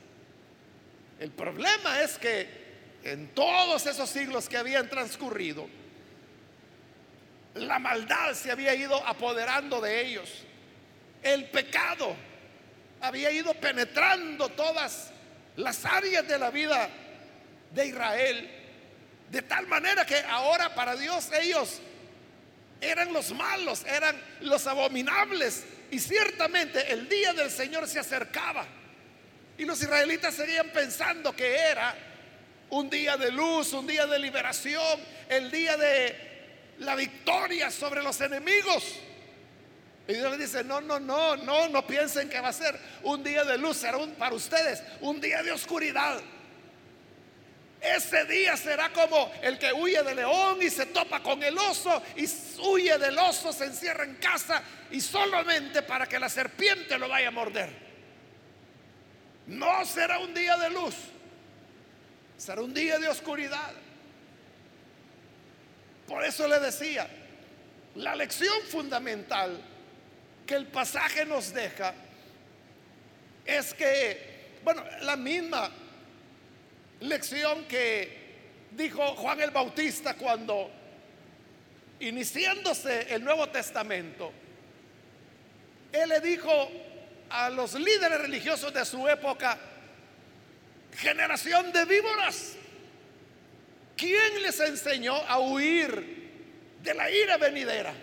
El 1.18 1.30
problema 1.30 2.02
es 2.02 2.18
que 2.18 2.66
en 3.02 3.28
todos 3.28 3.86
esos 3.86 4.10
siglos 4.10 4.48
que 4.48 4.58
habían 4.58 4.88
transcurrido, 4.90 5.66
la 7.54 7.78
maldad 7.78 8.34
se 8.34 8.50
había 8.50 8.74
ido 8.74 8.94
apoderando 9.06 9.80
de 9.80 10.06
ellos. 10.06 10.44
El 11.22 11.46
pecado 11.46 12.14
había 13.00 13.30
ido 13.30 13.54
penetrando 13.54 14.48
todas 14.50 15.10
las 15.56 15.84
áreas 15.84 16.26
de 16.26 16.38
la 16.38 16.50
vida 16.50 16.88
de 17.72 17.86
Israel. 17.86 18.50
De 19.30 19.42
tal 19.42 19.66
manera 19.66 20.06
que 20.06 20.18
ahora 20.28 20.74
para 20.74 20.94
Dios 20.96 21.30
ellos 21.32 21.80
eran 22.80 23.12
los 23.12 23.32
malos, 23.32 23.84
eran 23.84 24.16
los 24.40 24.66
abominables. 24.66 25.64
Y 25.90 25.98
ciertamente 25.98 26.92
el 26.92 27.08
día 27.08 27.32
del 27.32 27.50
Señor 27.50 27.88
se 27.88 27.98
acercaba. 27.98 28.66
Y 29.58 29.64
los 29.64 29.80
israelitas 29.80 30.34
seguían 30.34 30.70
pensando 30.70 31.34
que 31.34 31.56
era 31.56 31.94
un 32.70 32.90
día 32.90 33.16
de 33.16 33.30
luz, 33.30 33.72
un 33.72 33.86
día 33.86 34.06
de 34.06 34.18
liberación, 34.18 35.00
el 35.28 35.50
día 35.50 35.76
de 35.76 36.74
la 36.78 36.94
victoria 36.94 37.70
sobre 37.70 38.02
los 38.02 38.20
enemigos. 38.20 38.96
Y 40.08 40.14
Dios 40.14 40.30
le 40.30 40.38
dice, 40.38 40.62
no, 40.62 40.80
no, 40.80 41.00
no, 41.00 41.36
no, 41.36 41.68
no 41.68 41.86
piensen 41.86 42.28
que 42.28 42.40
va 42.40 42.48
a 42.48 42.52
ser 42.52 42.78
un 43.02 43.24
día 43.24 43.44
de 43.44 43.58
luz, 43.58 43.78
será 43.78 43.96
un, 43.96 44.12
para 44.12 44.34
ustedes 44.34 44.82
un 45.00 45.20
día 45.20 45.42
de 45.42 45.50
oscuridad. 45.50 46.20
Ese 47.80 48.24
día 48.24 48.56
será 48.56 48.92
como 48.92 49.32
el 49.42 49.58
que 49.58 49.72
huye 49.72 50.02
del 50.02 50.16
león 50.16 50.58
y 50.62 50.70
se 50.70 50.86
topa 50.86 51.22
con 51.22 51.42
el 51.42 51.58
oso 51.58 52.02
y 52.16 52.26
huye 52.60 52.96
del 52.98 53.18
oso, 53.18 53.52
se 53.52 53.66
encierra 53.66 54.04
en 54.04 54.14
casa 54.16 54.62
y 54.90 55.00
solamente 55.00 55.82
para 55.82 56.06
que 56.06 56.18
la 56.18 56.28
serpiente 56.28 56.98
lo 56.98 57.08
vaya 57.08 57.28
a 57.28 57.32
morder. 57.32 57.70
No 59.46 59.84
será 59.84 60.18
un 60.18 60.32
día 60.32 60.56
de 60.56 60.70
luz, 60.70 60.94
será 62.36 62.62
un 62.62 62.72
día 62.72 62.98
de 62.98 63.08
oscuridad. 63.08 63.72
Por 66.06 66.24
eso 66.24 66.46
le 66.46 66.60
decía, 66.60 67.08
la 67.96 68.14
lección 68.14 68.62
fundamental 68.70 69.60
que 70.46 70.54
el 70.54 70.66
pasaje 70.66 71.26
nos 71.26 71.52
deja 71.52 71.92
es 73.44 73.74
que, 73.74 74.58
bueno, 74.62 74.82
la 75.02 75.16
misma 75.16 75.70
lección 77.00 77.64
que 77.66 78.24
dijo 78.70 79.14
Juan 79.16 79.40
el 79.40 79.50
Bautista 79.50 80.14
cuando 80.14 80.70
iniciándose 82.00 83.14
el 83.14 83.24
Nuevo 83.24 83.48
Testamento, 83.48 84.32
él 85.92 86.08
le 86.08 86.20
dijo 86.20 86.70
a 87.30 87.50
los 87.50 87.74
líderes 87.74 88.20
religiosos 88.20 88.72
de 88.72 88.84
su 88.84 89.08
época, 89.08 89.58
generación 90.96 91.72
de 91.72 91.84
víboras, 91.84 92.54
¿quién 93.96 94.42
les 94.42 94.60
enseñó 94.60 95.14
a 95.14 95.38
huir 95.38 96.30
de 96.82 96.94
la 96.94 97.10
ira 97.10 97.36
venidera? 97.36 97.94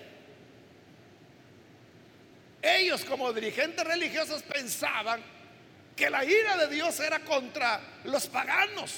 Ellos 2.63 3.03
como 3.03 3.33
dirigentes 3.33 3.85
religiosos 3.85 4.41
pensaban 4.41 5.21
que 5.97 6.09
la 6.09 6.23
ira 6.23 6.55
de 6.55 6.73
Dios 6.73 6.97
era 7.01 7.19
contra 7.19 7.81
los 8.05 8.27
paganos, 8.27 8.93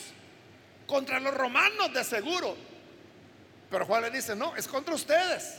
contra 0.86 1.19
los 1.19 1.34
romanos 1.34 1.91
de 1.91 2.03
seguro. 2.03 2.55
Pero 3.72 3.88
Juan 3.88 4.03
le 4.03 4.12
dice, 4.12 4.36
no, 4.36 4.55
es 4.55 4.67
contra 4.67 4.93
ustedes. 4.93 5.55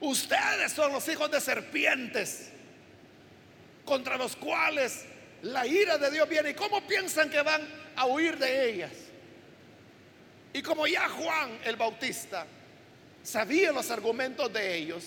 Ustedes 0.00 0.72
son 0.72 0.92
los 0.92 1.08
hijos 1.08 1.30
de 1.30 1.40
serpientes 1.40 2.50
contra 3.84 4.16
los 4.16 4.34
cuales 4.34 5.04
la 5.42 5.64
ira 5.68 5.98
de 5.98 6.10
Dios 6.10 6.28
viene. 6.28 6.50
¿Y 6.50 6.54
cómo 6.54 6.84
piensan 6.84 7.30
que 7.30 7.40
van 7.42 7.62
a 7.94 8.06
huir 8.06 8.36
de 8.38 8.70
ellas? 8.70 8.90
Y 10.52 10.62
como 10.62 10.88
ya 10.88 11.08
Juan 11.08 11.60
el 11.64 11.76
Bautista 11.76 12.44
sabía 13.22 13.70
los 13.70 13.88
argumentos 13.92 14.52
de 14.52 14.74
ellos, 14.74 15.04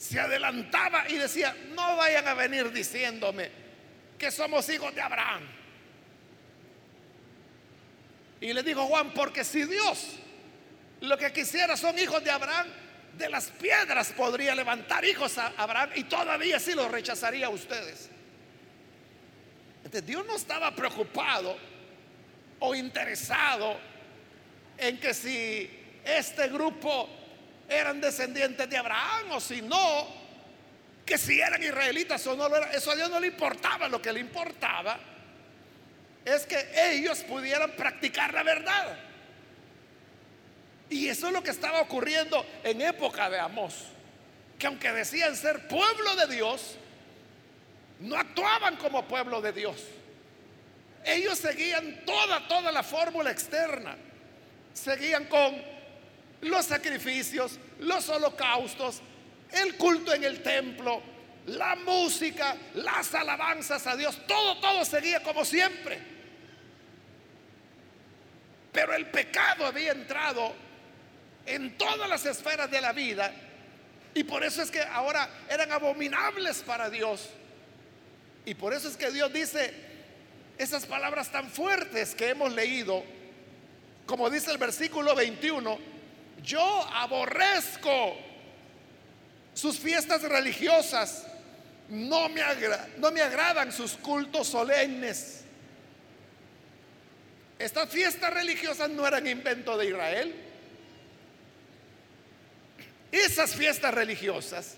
se 0.00 0.18
adelantaba 0.18 1.06
y 1.10 1.16
decía, 1.18 1.54
no 1.74 1.96
vayan 1.96 2.26
a 2.26 2.32
venir 2.32 2.72
diciéndome 2.72 3.50
que 4.18 4.30
somos 4.30 4.66
hijos 4.70 4.94
de 4.94 5.02
Abraham. 5.02 5.42
Y 8.40 8.50
le 8.54 8.62
dijo 8.62 8.86
Juan, 8.86 9.12
porque 9.12 9.44
si 9.44 9.64
Dios 9.64 10.16
lo 11.02 11.18
que 11.18 11.30
quisiera 11.34 11.76
son 11.76 11.98
hijos 11.98 12.24
de 12.24 12.30
Abraham, 12.30 12.68
de 13.18 13.28
las 13.28 13.48
piedras 13.48 14.10
podría 14.12 14.54
levantar 14.54 15.04
hijos 15.04 15.36
a 15.36 15.52
Abraham 15.58 15.90
y 15.94 16.04
todavía 16.04 16.58
sí 16.58 16.72
los 16.72 16.90
rechazaría 16.90 17.48
a 17.48 17.50
ustedes. 17.50 18.08
Entonces 19.84 20.06
Dios 20.06 20.24
no 20.24 20.36
estaba 20.36 20.74
preocupado 20.74 21.58
o 22.58 22.74
interesado 22.74 23.78
en 24.78 24.98
que 24.98 25.12
si 25.12 25.70
este 26.06 26.48
grupo 26.48 27.19
eran 27.70 28.00
descendientes 28.00 28.68
de 28.68 28.76
Abraham 28.76 29.30
o 29.32 29.40
si 29.40 29.62
no, 29.62 30.08
que 31.06 31.16
si 31.16 31.40
eran 31.40 31.62
israelitas 31.62 32.26
o 32.26 32.36
no 32.36 32.48
lo 32.48 32.56
eran, 32.56 32.74
eso 32.74 32.90
a 32.90 32.96
Dios 32.96 33.08
no 33.08 33.20
le 33.20 33.28
importaba, 33.28 33.88
lo 33.88 34.02
que 34.02 34.12
le 34.12 34.20
importaba 34.20 34.98
es 36.24 36.44
que 36.46 36.68
ellos 36.92 37.20
pudieran 37.20 37.70
practicar 37.72 38.34
la 38.34 38.42
verdad. 38.42 38.98
Y 40.90 41.08
eso 41.08 41.28
es 41.28 41.32
lo 41.32 41.42
que 41.42 41.50
estaba 41.50 41.80
ocurriendo 41.80 42.44
en 42.64 42.82
época 42.82 43.30
de 43.30 43.38
Amós, 43.38 43.86
que 44.58 44.66
aunque 44.66 44.92
decían 44.92 45.36
ser 45.36 45.68
pueblo 45.68 46.16
de 46.16 46.34
Dios, 46.34 46.76
no 48.00 48.16
actuaban 48.16 48.76
como 48.76 49.06
pueblo 49.06 49.40
de 49.40 49.52
Dios. 49.52 49.84
Ellos 51.04 51.38
seguían 51.38 52.04
toda, 52.04 52.46
toda 52.48 52.72
la 52.72 52.82
fórmula 52.82 53.30
externa. 53.30 53.96
Seguían 54.74 55.26
con 55.26 55.79
los 56.42 56.66
sacrificios, 56.66 57.58
los 57.80 58.08
holocaustos, 58.08 59.00
el 59.52 59.76
culto 59.76 60.12
en 60.14 60.24
el 60.24 60.42
templo, 60.42 61.02
la 61.46 61.76
música, 61.76 62.56
las 62.74 63.14
alabanzas 63.14 63.86
a 63.86 63.96
Dios, 63.96 64.20
todo, 64.26 64.58
todo 64.60 64.84
seguía 64.84 65.22
como 65.22 65.44
siempre. 65.44 65.98
Pero 68.72 68.94
el 68.94 69.06
pecado 69.06 69.66
había 69.66 69.92
entrado 69.92 70.52
en 71.46 71.76
todas 71.76 72.08
las 72.08 72.24
esferas 72.26 72.70
de 72.70 72.80
la 72.80 72.92
vida 72.92 73.32
y 74.14 74.24
por 74.24 74.44
eso 74.44 74.62
es 74.62 74.70
que 74.70 74.80
ahora 74.80 75.28
eran 75.48 75.70
abominables 75.72 76.62
para 76.62 76.90
Dios. 76.90 77.30
Y 78.44 78.54
por 78.54 78.72
eso 78.72 78.88
es 78.88 78.96
que 78.96 79.10
Dios 79.10 79.32
dice 79.32 79.72
esas 80.58 80.86
palabras 80.86 81.30
tan 81.30 81.48
fuertes 81.48 82.14
que 82.14 82.30
hemos 82.30 82.52
leído, 82.52 83.04
como 84.06 84.28
dice 84.30 84.50
el 84.50 84.58
versículo 84.58 85.14
21, 85.14 85.78
yo 86.42 86.88
aborrezco 86.92 88.16
sus 89.54 89.78
fiestas 89.78 90.22
religiosas, 90.22 91.26
no 91.88 92.28
me, 92.28 92.42
no 92.98 93.10
me 93.10 93.20
agradan 93.20 93.72
sus 93.72 93.92
cultos 93.92 94.48
solemnes. 94.48 95.42
Estas 97.58 97.90
fiestas 97.90 98.32
religiosas 98.32 98.88
no 98.88 99.06
eran 99.06 99.26
invento 99.26 99.76
de 99.76 99.86
Israel. 99.86 100.34
Esas 103.12 103.54
fiestas 103.54 103.92
religiosas 103.92 104.76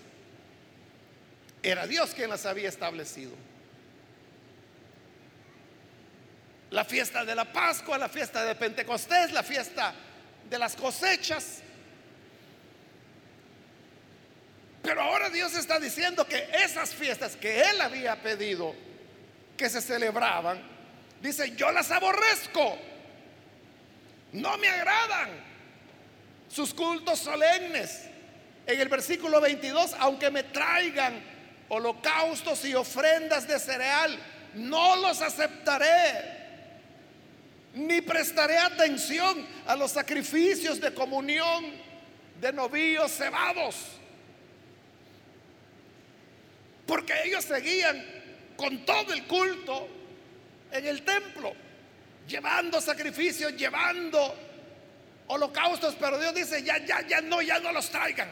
era 1.61 1.87
Dios 1.87 2.13
quien 2.13 2.29
las 2.29 2.45
había 2.45 2.67
establecido. 2.67 3.31
La 6.71 6.83
fiesta 6.83 7.23
de 7.23 7.35
la 7.35 7.53
Pascua, 7.53 7.97
la 7.97 8.09
fiesta 8.09 8.43
de 8.43 8.55
Pentecostés, 8.55 9.31
la 9.31 9.43
fiesta 9.43 9.93
de 10.49 10.59
las 10.59 10.75
cosechas. 10.75 11.61
Pero 14.81 15.01
ahora 15.01 15.29
Dios 15.29 15.55
está 15.55 15.79
diciendo 15.79 16.27
que 16.27 16.49
esas 16.63 16.93
fiestas 16.93 17.35
que 17.35 17.61
Él 17.61 17.79
había 17.79 18.21
pedido 18.21 18.75
que 19.55 19.69
se 19.69 19.81
celebraban, 19.81 20.61
dice, 21.21 21.55
yo 21.55 21.71
las 21.71 21.89
aborrezco, 21.89 22.77
no 24.33 24.57
me 24.57 24.67
agradan 24.67 25.29
sus 26.49 26.73
cultos 26.73 27.19
solemnes. 27.19 28.09
En 28.65 28.79
el 28.79 28.89
versículo 28.89 29.39
22, 29.39 29.95
aunque 29.99 30.29
me 30.31 30.43
traigan 30.43 31.23
holocaustos 31.69 32.65
y 32.65 32.75
ofrendas 32.75 33.47
de 33.47 33.59
cereal, 33.59 34.17
no 34.53 34.95
los 34.97 35.21
aceptaré 35.21 36.42
ni 37.73 38.01
prestaré 38.01 38.57
atención 38.57 39.45
a 39.65 39.75
los 39.75 39.91
sacrificios 39.91 40.79
de 40.79 40.93
comunión 40.93 41.65
de 42.39 42.53
novíos 42.53 43.11
cebados. 43.11 43.75
Porque 46.85 47.13
ellos 47.25 47.43
seguían 47.45 48.03
con 48.55 48.85
todo 48.85 49.13
el 49.13 49.23
culto 49.25 49.87
en 50.71 50.85
el 50.85 51.01
templo, 51.03 51.53
llevando 52.27 52.79
sacrificios, 52.81 53.55
llevando 53.55 54.35
holocaustos, 55.27 55.95
pero 55.99 56.19
Dios 56.19 56.35
dice, 56.35 56.61
ya, 56.63 56.77
ya, 56.85 57.01
ya 57.07 57.21
no, 57.21 57.41
ya 57.41 57.59
no 57.59 57.71
los 57.71 57.89
traigan. 57.89 58.29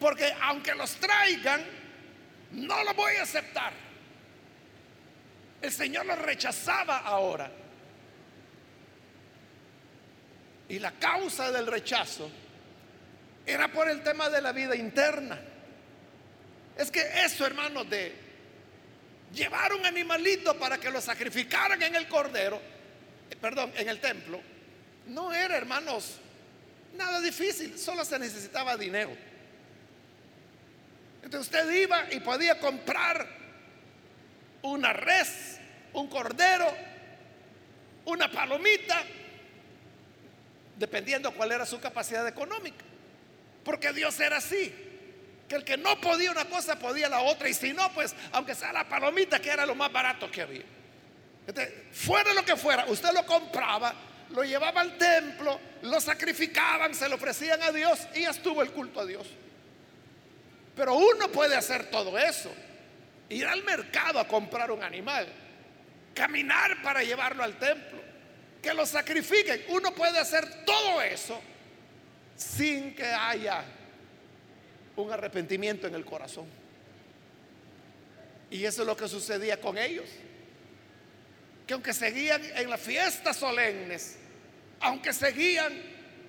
Porque 0.00 0.34
aunque 0.40 0.74
los 0.74 0.96
traigan, 0.96 1.62
no 2.50 2.82
los 2.82 2.96
voy 2.96 3.14
a 3.16 3.22
aceptar. 3.22 3.91
El 5.62 5.72
Señor 5.72 6.04
lo 6.06 6.16
rechazaba 6.16 6.98
ahora. 6.98 7.50
Y 10.68 10.78
la 10.78 10.92
causa 10.92 11.50
del 11.52 11.66
rechazo 11.66 12.30
era 13.46 13.68
por 13.68 13.88
el 13.88 14.02
tema 14.02 14.28
de 14.28 14.40
la 14.40 14.52
vida 14.52 14.74
interna. 14.74 15.40
Es 16.76 16.90
que 16.90 17.02
eso, 17.24 17.46
hermanos, 17.46 17.88
de 17.88 18.12
llevar 19.32 19.72
un 19.72 19.84
animalito 19.86 20.58
para 20.58 20.78
que 20.78 20.90
lo 20.90 21.00
sacrificaran 21.00 21.80
en 21.82 21.94
el 21.94 22.08
cordero, 22.08 22.60
eh, 23.30 23.36
perdón, 23.36 23.72
en 23.76 23.88
el 23.88 24.00
templo, 24.00 24.40
no 25.06 25.32
era, 25.32 25.56
hermanos, 25.56 26.18
nada 26.96 27.20
difícil, 27.20 27.78
solo 27.78 28.04
se 28.04 28.18
necesitaba 28.18 28.76
dinero. 28.76 29.16
Entonces 31.22 31.52
usted 31.52 31.70
iba 31.72 32.12
y 32.12 32.20
podía 32.20 32.58
comprar 32.58 33.26
una 34.62 34.92
res, 34.92 35.51
un 35.94 36.08
cordero, 36.08 36.72
una 38.04 38.30
palomita, 38.30 39.02
dependiendo 40.76 41.32
cuál 41.32 41.52
era 41.52 41.66
su 41.66 41.80
capacidad 41.80 42.26
económica. 42.26 42.84
Porque 43.64 43.92
Dios 43.92 44.18
era 44.20 44.38
así, 44.38 44.74
que 45.48 45.54
el 45.54 45.64
que 45.64 45.76
no 45.76 46.00
podía 46.00 46.30
una 46.30 46.46
cosa 46.46 46.76
podía 46.78 47.08
la 47.08 47.20
otra, 47.20 47.48
y 47.48 47.54
si 47.54 47.72
no, 47.72 47.92
pues 47.92 48.14
aunque 48.32 48.54
sea 48.54 48.72
la 48.72 48.88
palomita, 48.88 49.40
que 49.40 49.50
era 49.50 49.66
lo 49.66 49.74
más 49.74 49.92
barato 49.92 50.30
que 50.30 50.42
había. 50.42 50.64
fuera 51.92 52.34
lo 52.34 52.44
que 52.44 52.56
fuera, 52.56 52.86
usted 52.86 53.12
lo 53.12 53.24
compraba, 53.26 53.94
lo 54.30 54.42
llevaba 54.42 54.80
al 54.80 54.96
templo, 54.96 55.60
lo 55.82 56.00
sacrificaban, 56.00 56.94
se 56.94 57.08
lo 57.08 57.16
ofrecían 57.16 57.62
a 57.62 57.70
Dios 57.70 58.00
y 58.14 58.22
ya 58.22 58.30
estuvo 58.30 58.62
el 58.62 58.70
culto 58.70 59.00
a 59.00 59.06
Dios. 59.06 59.26
Pero 60.74 60.94
uno 60.94 61.28
puede 61.28 61.54
hacer 61.54 61.90
todo 61.90 62.18
eso 62.18 62.50
ir 63.28 63.46
al 63.46 63.62
mercado 63.62 64.18
a 64.18 64.26
comprar 64.26 64.70
un 64.70 64.82
animal, 64.82 65.26
caminar 66.14 66.82
para 66.82 67.02
llevarlo 67.02 67.42
al 67.42 67.58
templo, 67.58 68.00
que 68.60 68.72
lo 68.74 68.86
sacrifiquen. 68.86 69.64
Uno 69.68 69.92
puede 69.94 70.18
hacer 70.18 70.64
todo 70.64 71.02
eso 71.02 71.40
sin 72.36 72.94
que 72.94 73.04
haya 73.04 73.64
un 74.96 75.12
arrepentimiento 75.12 75.86
en 75.86 75.94
el 75.94 76.04
corazón. 76.04 76.46
Y 78.50 78.64
eso 78.64 78.82
es 78.82 78.86
lo 78.86 78.96
que 78.96 79.08
sucedía 79.08 79.60
con 79.60 79.78
ellos. 79.78 80.08
que 81.66 81.74
aunque 81.74 81.94
seguían 81.94 82.42
en 82.56 82.68
las 82.68 82.80
fiestas 82.80 83.36
solemnes, 83.36 84.18
aunque 84.80 85.12
seguían 85.12 85.72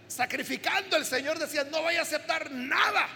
sacrificando, 0.08 0.96
el 0.96 1.06
Señor 1.06 1.40
decía, 1.40 1.64
no 1.66 1.82
voy 1.82 1.96
a 1.96 2.04
aceptar 2.04 2.52
nada. 2.52 3.10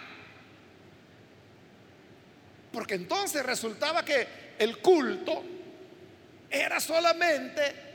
Porque 2.73 2.95
entonces 2.95 3.45
resultaba 3.45 4.03
que 4.03 4.27
el 4.57 4.79
culto 4.79 5.43
era 6.49 6.79
solamente 6.79 7.87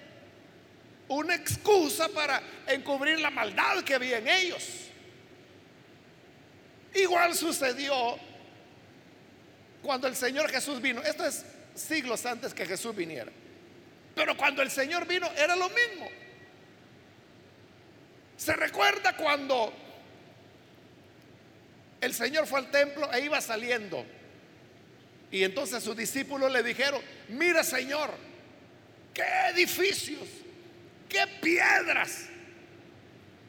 una 1.09 1.35
excusa 1.35 2.09
para 2.09 2.43
encubrir 2.67 3.21
la 3.21 3.31
maldad 3.31 3.83
que 3.85 3.95
había 3.95 4.19
en 4.19 4.29
ellos. 4.29 4.89
Igual 6.95 7.35
sucedió 7.35 8.19
cuando 9.83 10.07
el 10.07 10.17
Señor 10.17 10.51
Jesús 10.51 10.81
vino. 10.81 11.03
Esto 11.03 11.25
es 11.25 11.45
siglos 11.75 12.25
antes 12.27 12.55
que 12.55 12.67
Jesús 12.67 12.95
viniera. 12.95 13.33
Pero 14.15 14.37
cuando 14.37 14.63
el 14.63 14.71
Señor 14.71 15.07
vino 15.07 15.31
era 15.37 15.57
lo 15.57 15.69
mismo. 15.71 16.09
Se 18.37 18.55
recuerda 18.55 19.17
cuando 19.17 19.73
el 22.01 22.13
Señor 22.13 22.47
fue 22.47 22.59
al 22.59 22.71
templo 22.71 23.11
e 23.13 23.21
iba 23.21 23.41
saliendo. 23.41 24.05
Y 25.31 25.45
entonces 25.45 25.83
sus 25.83 25.97
discípulos 25.97 26.53
le 26.53 26.63
dijeron, 26.63 27.01
mira 27.29 27.65
Señor, 27.65 28.11
qué 29.15 29.25
edificios, 29.51 30.29
qué 31.09 31.27
piedras, 31.41 32.27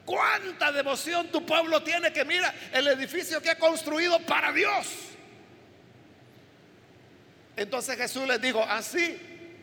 cuánta 0.04 0.72
devoción 0.72 1.28
tu 1.28 1.44
pueblo 1.44 1.82
tiene 1.82 2.12
que 2.12 2.24
mira 2.24 2.54
el 2.72 2.86
edificio 2.88 3.40
que 3.40 3.50
ha 3.50 3.58
construido 3.58 4.20
para 4.20 4.52
Dios. 4.52 4.86
Entonces 7.56 7.96
Jesús 7.96 8.26
les 8.26 8.40
dijo, 8.40 8.62
así, 8.62 9.16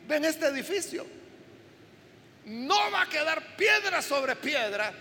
ven 0.07 0.25
este 0.25 0.47
edificio. 0.47 1.05
No 2.45 2.91
va 2.91 3.03
a 3.03 3.09
quedar 3.09 3.55
piedra 3.55 4.01
sobre 4.01 4.35
piedra 4.35 4.93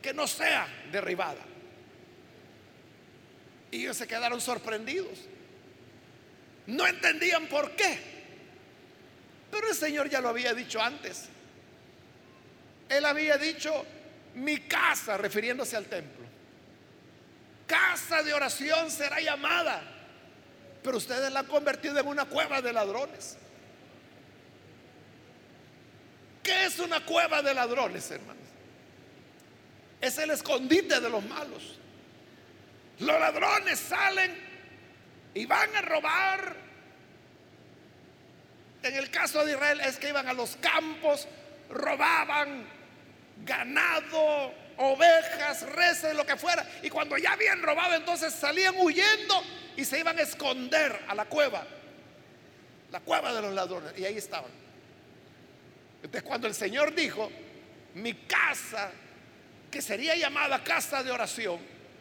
que 0.00 0.12
no 0.12 0.26
sea 0.26 0.66
derribada. 0.90 1.42
Y 3.70 3.82
ellos 3.82 3.96
se 3.96 4.06
quedaron 4.06 4.40
sorprendidos. 4.40 5.18
No 6.66 6.86
entendían 6.86 7.46
por 7.46 7.72
qué. 7.72 8.11
Pero 9.52 9.68
el 9.68 9.74
Señor 9.74 10.08
ya 10.08 10.22
lo 10.22 10.30
había 10.30 10.54
dicho 10.54 10.80
antes. 10.80 11.28
Él 12.88 13.04
había 13.04 13.36
dicho, 13.36 13.84
mi 14.34 14.60
casa, 14.60 15.18
refiriéndose 15.18 15.76
al 15.76 15.84
templo. 15.84 16.24
Casa 17.66 18.22
de 18.22 18.32
oración 18.32 18.90
será 18.90 19.20
llamada. 19.20 19.82
Pero 20.82 20.96
ustedes 20.96 21.30
la 21.30 21.40
han 21.40 21.46
convertido 21.46 22.00
en 22.00 22.06
una 22.06 22.24
cueva 22.24 22.62
de 22.62 22.72
ladrones. 22.72 23.36
¿Qué 26.42 26.64
es 26.64 26.78
una 26.78 27.04
cueva 27.04 27.42
de 27.42 27.52
ladrones, 27.52 28.10
hermanos? 28.10 28.42
Es 30.00 30.16
el 30.16 30.30
escondite 30.30 30.98
de 30.98 31.10
los 31.10 31.22
malos. 31.26 31.78
Los 33.00 33.20
ladrones 33.20 33.78
salen 33.78 34.34
y 35.34 35.44
van 35.44 35.76
a 35.76 35.82
robar. 35.82 36.61
En 38.82 38.96
el 38.96 39.10
caso 39.10 39.44
de 39.44 39.52
Israel 39.52 39.80
es 39.80 39.96
que 39.96 40.08
iban 40.08 40.26
a 40.26 40.32
los 40.32 40.56
campos, 40.56 41.28
robaban 41.70 42.66
ganado, 43.44 44.52
ovejas, 44.76 45.62
reses, 45.72 46.14
lo 46.14 46.26
que 46.26 46.36
fuera. 46.36 46.66
Y 46.82 46.90
cuando 46.90 47.16
ya 47.16 47.32
habían 47.32 47.62
robado, 47.62 47.94
entonces 47.94 48.32
salían 48.32 48.74
huyendo 48.78 49.42
y 49.76 49.84
se 49.84 50.00
iban 50.00 50.18
a 50.18 50.22
esconder 50.22 51.00
a 51.08 51.14
la 51.14 51.26
cueva. 51.26 51.64
La 52.90 53.00
cueva 53.00 53.32
de 53.32 53.42
los 53.42 53.54
ladrones. 53.54 53.92
Y 53.96 54.04
ahí 54.04 54.16
estaban. 54.16 54.50
Entonces 55.96 56.22
cuando 56.22 56.48
el 56.48 56.54
Señor 56.54 56.94
dijo, 56.94 57.30
mi 57.94 58.14
casa, 58.14 58.90
que 59.70 59.80
sería 59.80 60.16
llamada 60.16 60.62
casa 60.64 61.02
de 61.02 61.10
oración, 61.10 61.60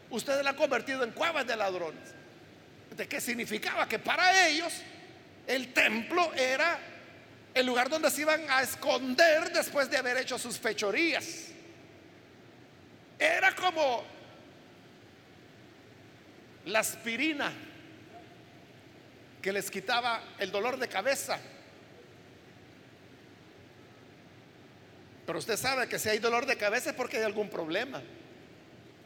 ustedes 0.09 0.43
la 0.43 0.51
han 0.51 0.55
convertido 0.55 1.03
en 1.03 1.11
cuevas 1.11 1.45
de 1.45 1.55
ladrones. 1.55 2.15
¿De 2.95 3.07
qué 3.07 3.21
significaba? 3.21 3.87
Que 3.87 3.99
para 3.99 4.47
ellos 4.47 4.73
el 5.55 5.73
templo 5.73 6.33
era 6.33 6.79
el 7.53 7.65
lugar 7.65 7.89
donde 7.89 8.09
se 8.09 8.21
iban 8.21 8.41
a 8.49 8.61
esconder 8.61 9.51
después 9.51 9.89
de 9.89 9.97
haber 9.97 10.17
hecho 10.17 10.39
sus 10.39 10.57
fechorías. 10.57 11.47
Era 13.19 13.53
como 13.55 14.03
la 16.65 16.79
aspirina 16.79 17.51
que 19.41 19.51
les 19.51 19.69
quitaba 19.69 20.23
el 20.39 20.51
dolor 20.51 20.77
de 20.77 20.87
cabeza 20.87 21.39
Pero 25.31 25.39
usted 25.39 25.55
sabe 25.55 25.87
que 25.87 25.97
si 25.97 26.09
hay 26.09 26.19
dolor 26.19 26.45
de 26.45 26.57
cabeza 26.57 26.89
es 26.89 26.95
porque 26.97 27.15
hay 27.15 27.23
algún 27.23 27.49
problema. 27.49 28.01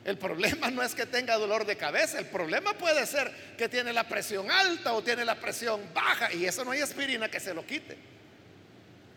El 0.05 0.17
problema 0.17 0.69
no 0.69 0.81
es 0.81 0.95
que 0.95 1.05
tenga 1.05 1.35
dolor 1.35 1.65
de 1.65 1.75
cabeza, 1.75 2.19
el 2.19 2.27
problema 2.27 2.73
puede 2.73 3.05
ser 3.05 3.29
que 3.57 3.67
tiene 3.67 3.91
la 3.91 4.07
presión 4.07 4.49
alta 4.49 4.93
o 4.93 5.03
tiene 5.03 5.25
la 5.25 5.35
presión 5.35 5.81
baja 5.93 6.31
y 6.31 6.45
eso 6.45 6.63
no 6.63 6.71
hay 6.71 6.81
aspirina 6.81 7.29
que 7.29 7.39
se 7.39 7.53
lo 7.53 7.65
quite. 7.65 7.97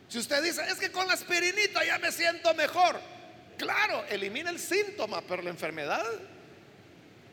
Si 0.09 0.19
usted 0.19 0.43
dice, 0.43 0.63
es 0.67 0.79
que 0.79 0.91
con 0.91 1.07
la 1.07 1.13
aspirinita 1.13 1.85
ya 1.85 1.99
me 1.99 2.11
siento 2.11 2.55
mejor, 2.55 2.99
claro, 3.57 4.05
elimina 4.09 4.51
el 4.51 4.59
síntoma, 4.59 5.21
pero 5.21 5.43
la 5.43 5.51
enfermedad, 5.51 6.05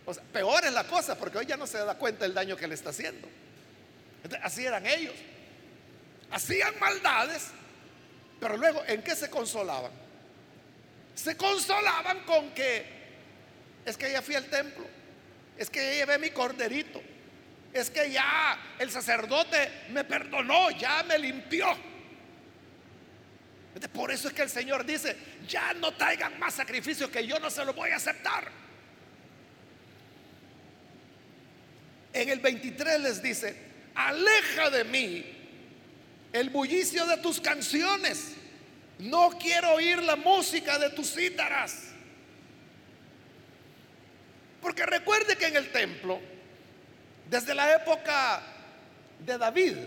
o 0.06 0.13
sea, 0.13 0.24
peor 0.34 0.65
es 0.65 0.74
la 0.74 0.84
cosa 0.84 1.18
porque 1.18 1.38
hoy 1.38 1.46
ya 1.46 1.56
no 1.58 1.65
se 1.65 1.78
da 1.78 1.96
cuenta 1.96 2.26
del 2.26 2.34
daño 2.34 2.58
que 2.58 2.68
le 2.68 2.76
está 2.76 2.89
haciendo. 2.89 3.28
así 4.44 4.65
eran 4.65 4.86
ellos. 4.86 5.15
Hacían 6.30 6.78
maldades 6.80 7.52
pero 8.39 8.58
luego, 8.58 8.84
¿en 8.88 9.02
qué 9.02 9.15
se 9.15 9.30
consolaban? 9.30 9.91
Se 11.13 11.38
consolaban 11.38 12.20
con 12.26 12.52
que 12.52 12.86
es 13.86 13.98
que 13.98 14.12
ya 14.12 14.21
fui 14.21 14.36
al 14.36 14.45
templo, 14.45 14.86
es 15.58 15.69
que 15.69 15.80
ya 15.80 15.93
llevé 15.93 16.17
mi 16.17 16.32
corderito, 16.32 17.02
es 17.74 17.89
que 17.89 18.10
ya 18.10 18.76
el 18.80 18.89
sacerdote 18.89 19.86
me 19.89 20.04
perdonó, 20.04 20.71
ya 20.71 21.04
me 21.04 21.19
limpió. 21.19 21.67
Por 23.93 24.12
eso 24.12 24.30
es 24.30 24.34
que 24.34 24.41
el 24.41 24.50
Señor 24.50 24.86
dice, 24.86 25.15
ya 25.48 25.74
no 25.74 25.93
traigan 25.93 26.39
más 26.39 26.56
sacrificios 26.56 27.10
que 27.10 27.28
yo 27.28 27.39
no 27.39 27.50
se 27.50 27.63
los 27.65 27.76
voy 27.76 27.91
a 27.91 27.98
aceptar. 27.98 28.50
En 32.13 32.30
el 32.30 32.39
23 32.39 33.02
les 33.02 33.21
dice, 33.21 33.56
aleja 33.93 34.69
de 34.69 34.86
mí 34.86 35.26
el 36.32 36.50
bullicio 36.50 37.06
de 37.06 37.17
tus 37.17 37.41
canciones. 37.41 38.34
No 39.00 39.32
quiero 39.32 39.74
oír 39.74 40.02
la 40.02 40.15
música 40.15 40.80
de 40.80 40.89
tus 40.91 41.13
cítaras. 41.13 41.94
Porque 44.65 44.84
recuerde 44.84 45.36
que 45.36 45.45
en 45.45 45.58
el 45.58 45.71
templo, 45.71 46.19
desde 47.30 47.54
la 47.54 47.75
época 47.75 48.41
de 49.19 49.38
David, 49.38 49.78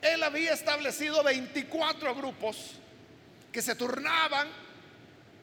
él 0.00 0.22
había 0.22 0.52
establecido 0.52 1.24
24 1.24 2.14
grupos 2.14 2.76
que 3.50 3.60
se 3.60 3.74
turnaban 3.74 4.46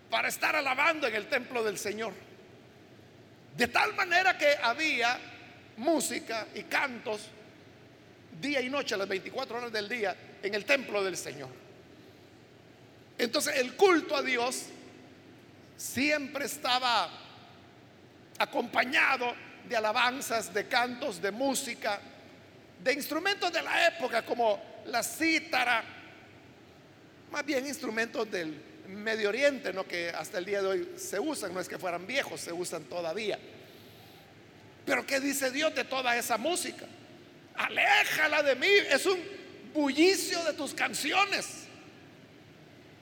para 0.09 0.29
estar 0.29 0.55
alabando 0.55 1.07
en 1.07 1.15
el 1.15 1.27
templo 1.27 1.61
del 1.61 1.77
Señor. 1.77 2.13
De 3.57 3.67
tal 3.67 3.93
manera 3.95 4.37
que 4.37 4.55
había 4.63 5.19
música 5.75 6.47
y 6.55 6.63
cantos 6.63 7.27
día 8.39 8.61
y 8.61 8.69
noche, 8.69 8.95
las 8.95 9.09
24 9.09 9.57
horas 9.57 9.73
del 9.73 9.89
día, 9.89 10.15
en 10.41 10.53
el 10.53 10.63
templo 10.63 11.03
del 11.03 11.17
Señor. 11.17 11.49
Entonces 13.17 13.57
el 13.57 13.75
culto 13.75 14.15
a 14.15 14.21
Dios 14.21 14.67
siempre 15.75 16.45
estaba 16.45 17.22
acompañado 18.43 19.33
de 19.67 19.75
alabanzas, 19.75 20.53
de 20.53 20.67
cantos, 20.67 21.21
de 21.21 21.31
música, 21.31 21.99
de 22.83 22.93
instrumentos 22.93 23.51
de 23.51 23.61
la 23.61 23.87
época 23.87 24.25
como 24.25 24.61
la 24.85 25.01
cítara, 25.01 25.83
más 27.31 27.45
bien 27.45 27.65
instrumentos 27.65 28.29
del 28.29 28.61
Medio 28.87 29.29
Oriente, 29.29 29.73
¿no? 29.73 29.87
que 29.87 30.09
hasta 30.09 30.37
el 30.37 30.45
día 30.45 30.61
de 30.61 30.67
hoy 30.67 30.89
se 30.97 31.19
usan, 31.19 31.53
no 31.53 31.59
es 31.59 31.69
que 31.69 31.79
fueran 31.79 32.05
viejos, 32.05 32.41
se 32.41 32.51
usan 32.51 32.83
todavía. 32.83 33.39
Pero 34.85 35.05
¿qué 35.05 35.19
dice 35.19 35.49
Dios 35.49 35.73
de 35.73 35.85
toda 35.85 36.15
esa 36.17 36.37
música? 36.37 36.85
aléjala 37.55 38.43
de 38.43 38.55
mí. 38.55 38.67
Es 38.89 39.05
un 39.05 39.19
bullicio 39.73 40.43
de 40.43 40.53
tus 40.53 40.73
canciones. 40.73 41.65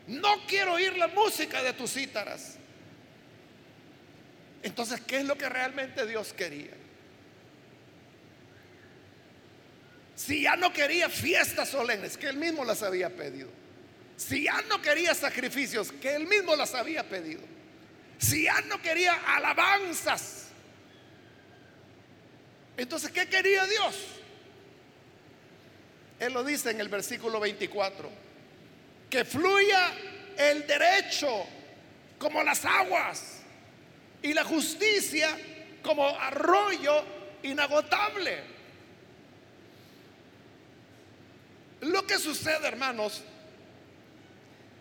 No 0.07 0.45
quiero 0.47 0.73
oír 0.73 0.97
la 0.97 1.07
música 1.07 1.61
de 1.63 1.73
tus 1.73 1.93
cítaras. 1.93 2.57
Entonces, 4.63 5.01
¿qué 5.01 5.17
es 5.17 5.25
lo 5.25 5.37
que 5.37 5.49
realmente 5.49 6.05
Dios 6.05 6.33
quería? 6.33 6.71
Si 10.15 10.43
ya 10.43 10.55
no 10.55 10.71
quería 10.71 11.09
fiestas 11.09 11.69
solemnes, 11.69 12.15
que 12.15 12.27
él 12.27 12.37
mismo 12.37 12.63
las 12.63 12.83
había 12.83 13.09
pedido. 13.09 13.49
Si 14.17 14.43
ya 14.43 14.61
no 14.69 14.79
quería 14.81 15.15
sacrificios, 15.15 15.91
que 15.93 16.13
él 16.13 16.27
mismo 16.27 16.55
las 16.55 16.75
había 16.75 17.07
pedido. 17.09 17.41
Si 18.19 18.43
ya 18.43 18.61
no 18.61 18.79
quería 18.81 19.13
alabanzas. 19.35 20.49
Entonces, 22.77 23.09
¿qué 23.09 23.27
quería 23.27 23.65
Dios? 23.65 23.95
Él 26.19 26.33
lo 26.33 26.43
dice 26.43 26.69
en 26.69 26.81
el 26.81 26.89
versículo 26.89 27.39
24. 27.39 28.09
Que 29.09 29.25
fluya 29.25 29.91
el 30.37 30.67
derecho 30.67 31.47
como 32.19 32.43
las 32.43 32.63
aguas 32.63 33.40
y 34.21 34.33
la 34.33 34.43
justicia 34.43 35.37
como 35.81 36.07
arroyo 36.07 37.03
inagotable. 37.43 38.43
Lo 41.81 42.05
que 42.05 42.19
sucede, 42.19 42.67
hermanos, 42.67 43.23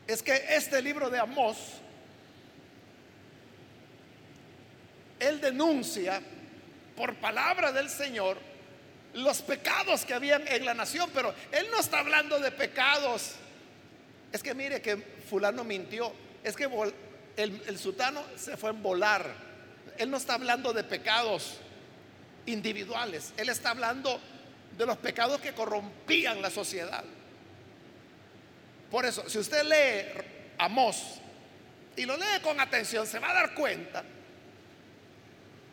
es 0.06 0.22
que 0.22 0.34
este 0.50 0.82
libro 0.82 1.08
de 1.08 1.18
Amós, 1.18 1.56
él 5.18 5.40
denuncia 5.40 6.20
por 6.96 7.14
palabra 7.16 7.72
del 7.72 7.88
Señor 7.88 8.36
los 9.14 9.42
pecados 9.42 10.04
que 10.04 10.14
habían 10.14 10.46
en 10.48 10.64
la 10.64 10.74
nación, 10.74 11.10
pero 11.14 11.34
él 11.52 11.66
no 11.70 11.80
está 11.80 12.00
hablando 12.00 12.38
de 12.38 12.52
pecados. 12.52 13.32
Es 14.32 14.42
que 14.42 14.54
mire 14.54 14.80
que 14.80 14.96
fulano 14.96 15.64
mintió, 15.64 16.12
es 16.44 16.54
que 16.54 16.66
el, 17.36 17.78
sultano 17.78 18.22
se 18.36 18.56
fue 18.56 18.70
en 18.70 18.82
volar. 18.82 19.32
Él 19.98 20.10
no 20.10 20.16
está 20.16 20.34
hablando 20.34 20.72
de 20.72 20.84
pecados 20.84 21.58
individuales, 22.46 23.32
él 23.36 23.48
está 23.48 23.70
hablando 23.70 24.20
de 24.76 24.86
los 24.86 24.96
pecados 24.96 25.40
que 25.40 25.52
corrompían 25.52 26.40
la 26.40 26.50
sociedad. 26.50 27.04
Por 28.90 29.04
eso, 29.04 29.28
si 29.28 29.38
usted 29.38 29.62
lee 29.64 30.22
Amós 30.58 31.20
y 31.96 32.04
lo 32.06 32.16
lee 32.16 32.40
con 32.42 32.58
atención, 32.58 33.06
se 33.06 33.18
va 33.18 33.30
a 33.30 33.34
dar 33.34 33.54
cuenta 33.54 34.02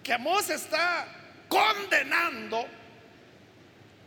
que 0.04 0.14
Amós 0.14 0.50
está 0.50 1.08
condenando 1.48 2.66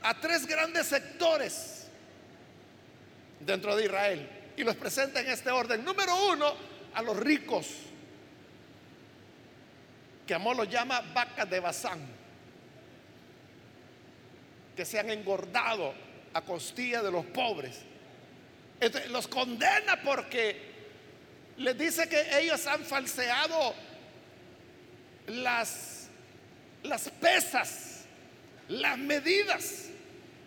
a 0.03 0.15
tres 0.21 0.47
grandes 0.47 0.87
sectores 0.87 1.87
dentro 3.41 3.75
de 3.77 3.85
Israel 3.85 4.29
y 4.57 4.65
los 4.65 4.77
presenta 4.77 5.21
en 5.21 5.31
este 5.31 5.51
orden. 5.51 5.85
Número 5.85 6.33
uno, 6.33 6.55
a 6.95 7.03
los 7.03 7.17
ricos, 7.17 7.67
que 10.27 10.35
Amós 10.35 10.57
los 10.57 10.69
llama 10.69 11.01
vacas 11.13 11.49
de 11.49 11.61
Bazán, 11.61 12.01
que 14.77 14.85
se 14.85 14.99
han 14.99 15.11
engordado 15.11 15.95
a 16.33 16.43
costilla 16.43 17.03
de 17.03 17.11
los 17.11 17.27
pobres. 17.27 17.81
los 19.09 19.29
condena 19.29 20.01
porque 20.03 20.71
les 21.59 21.77
dice 21.77 22.09
que 22.09 22.39
ellos 22.41 22.67
han 22.67 22.85
falseado 22.85 23.75
las, 25.27 26.09
las 26.83 27.09
pesas, 27.11 28.07
las 28.69 28.97
medidas. 28.97 29.89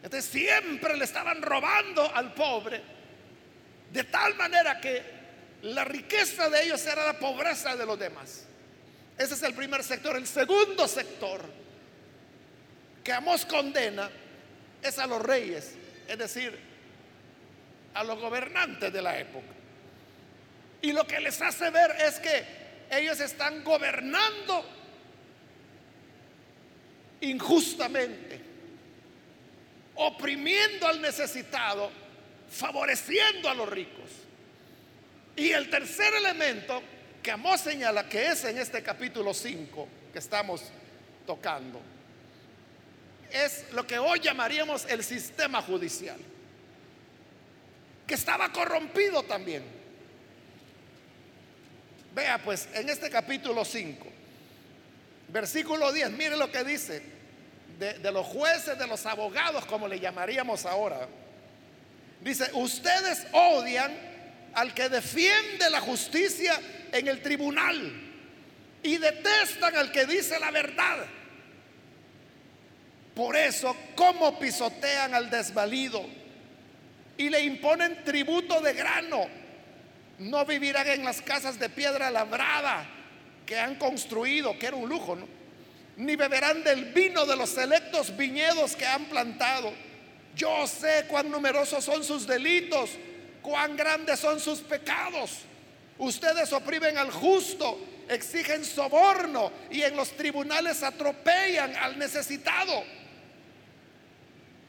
Entonces 0.02 0.30
siempre 0.30 0.98
le 0.98 1.06
estaban 1.06 1.42
robando 1.42 2.14
al 2.14 2.34
pobre, 2.34 2.82
de 3.92 4.04
tal 4.06 4.36
manera 4.36 4.80
que 4.82 5.23
la 5.64 5.86
riqueza 5.86 6.50
de 6.50 6.64
ellos 6.64 6.86
era 6.86 7.06
la 7.06 7.20
pobreza 7.20 7.76
de 7.76 7.86
los 7.86 7.98
demás. 7.98 8.44
Ese 9.18 9.34
es 9.34 9.44
el 9.44 9.54
primer 9.54 9.82
sector. 9.84 10.16
El 10.18 10.28
segundo 10.28 10.88
sector 10.88 11.42
que 13.02 13.14
Amos 13.14 13.46
condena 13.46 14.10
es 14.82 15.00
a 15.00 15.08
los 15.08 15.22
reyes, 15.22 15.74
es 16.08 16.18
decir, 16.18 16.60
a 17.94 18.04
los 18.04 18.20
gobernantes 18.20 18.92
de 18.92 19.02
la 19.02 19.18
época. 19.18 19.54
Y 20.82 20.92
lo 20.92 21.08
que 21.08 21.22
les 21.22 21.42
hace 21.42 21.70
ver 21.70 21.92
es 22.02 22.20
que 22.20 22.46
ellos 22.92 23.22
están 23.22 23.64
gobernando 23.64 24.66
injustamente, 27.22 28.42
oprimiendo 29.96 30.88
al 30.88 31.02
necesitado, 31.02 31.90
favoreciendo 32.50 33.50
a 33.50 33.54
los 33.54 33.70
ricos. 33.70 34.23
Y 35.36 35.50
el 35.52 35.70
tercer 35.70 36.14
elemento 36.14 36.82
que 37.22 37.32
Amós 37.32 37.62
señala 37.62 38.08
que 38.08 38.28
es 38.28 38.44
en 38.44 38.58
este 38.58 38.84
capítulo 38.84 39.34
5 39.34 39.88
que 40.12 40.20
estamos 40.20 40.62
tocando, 41.26 41.82
es 43.32 43.66
lo 43.72 43.88
que 43.88 43.98
hoy 43.98 44.20
llamaríamos 44.20 44.86
el 44.86 45.04
sistema 45.04 45.62
judicial, 45.62 46.18
que 48.06 48.14
estaba 48.14 48.52
corrompido 48.52 49.24
también. 49.24 49.64
Vea 52.14 52.38
pues, 52.44 52.68
en 52.76 52.90
este 52.90 53.10
capítulo 53.10 53.66
5, 53.66 54.06
versículo 55.30 55.92
10, 55.92 56.12
mire 56.12 56.38
lo 56.38 56.52
que 56.52 56.64
dice 56.64 57.02
de, 57.80 57.94
de, 57.98 58.12
los 58.12 58.28
jueces, 58.28 58.78
de 58.78 58.86
los 58.86 59.04
abogados, 59.08 59.66
como 59.66 59.88
le 59.88 60.00
llamaríamos 60.00 60.68
ahora. 60.68 61.08
Dice, 62.22 62.52
ustedes 62.54 63.26
odian 63.32 64.13
al 64.54 64.74
que 64.74 64.90
defiende 64.90 65.70
la 65.70 65.82
justicia 65.82 66.60
en 66.92 67.08
el 67.08 67.22
tribunal 67.22 67.92
y 68.84 68.98
detestan 68.98 69.76
al 69.76 69.92
que 69.92 70.06
dice 70.06 70.40
la 70.40 70.52
verdad. 70.52 71.06
Por 73.16 73.36
eso, 73.36 73.76
¿cómo 73.96 74.40
pisotean 74.40 75.14
al 75.14 75.30
desvalido 75.30 76.04
y 77.18 77.30
le 77.30 77.42
imponen 77.42 78.04
tributo 78.04 78.60
de 78.60 78.74
grano? 78.74 79.28
No 80.20 80.46
vivirán 80.46 80.88
en 80.88 81.06
las 81.06 81.22
casas 81.22 81.60
de 81.60 81.70
piedra 81.70 82.10
labrada 82.10 82.88
que 83.46 83.60
han 83.60 83.76
construido, 83.76 84.58
que 84.58 84.68
era 84.68 84.76
un 84.76 84.90
lujo, 84.90 85.16
¿no? 85.16 85.28
Ni 85.98 86.16
beberán 86.16 86.64
del 86.64 86.86
vino 86.86 87.26
de 87.26 87.36
los 87.36 87.52
selectos 87.52 88.16
viñedos 88.18 88.76
que 88.76 88.86
han 88.86 89.06
plantado. 89.06 89.74
Yo 90.36 90.66
sé 90.66 91.06
cuán 91.08 91.30
numerosos 91.30 91.84
son 91.84 92.04
sus 92.04 92.26
delitos, 92.26 92.92
cuán 93.44 93.78
grandes 93.78 94.20
son 94.20 94.40
sus 94.40 94.62
pecados. 94.62 95.42
Ustedes 96.00 96.52
oprimen 96.54 96.98
al 96.98 97.12
justo, 97.12 97.80
exigen 98.10 98.66
soborno 98.66 99.52
y 99.70 99.84
en 99.84 99.96
los 99.96 100.18
tribunales 100.18 100.82
atropellan 100.82 101.76
al 101.76 102.00
necesitado. 102.00 102.84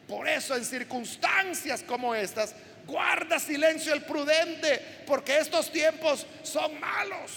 Por 0.07 0.27
eso 0.29 0.55
en 0.55 0.63
circunstancias 0.63 1.81
como 1.81 2.13
estas, 2.13 2.53
guarda 2.85 3.39
silencio 3.39 3.91
el 3.93 4.03
prudente, 4.03 5.03
porque 5.07 5.39
estos 5.39 5.71
tiempos 5.71 6.27
son 6.43 6.79
malos. 6.79 7.31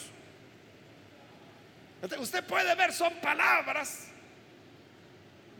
Usted 2.21 2.45
puede 2.45 2.75
ver, 2.75 2.93
son 2.93 3.15
palabras 3.15 4.09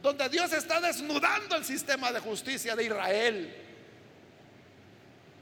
donde 0.01 0.29
Dios 0.29 0.53
está 0.53 0.79
desnudando 0.79 1.55
el 1.55 1.65
sistema 1.65 2.11
de 2.11 2.19
justicia 2.19 2.75
de 2.75 2.85
Israel. 2.85 3.68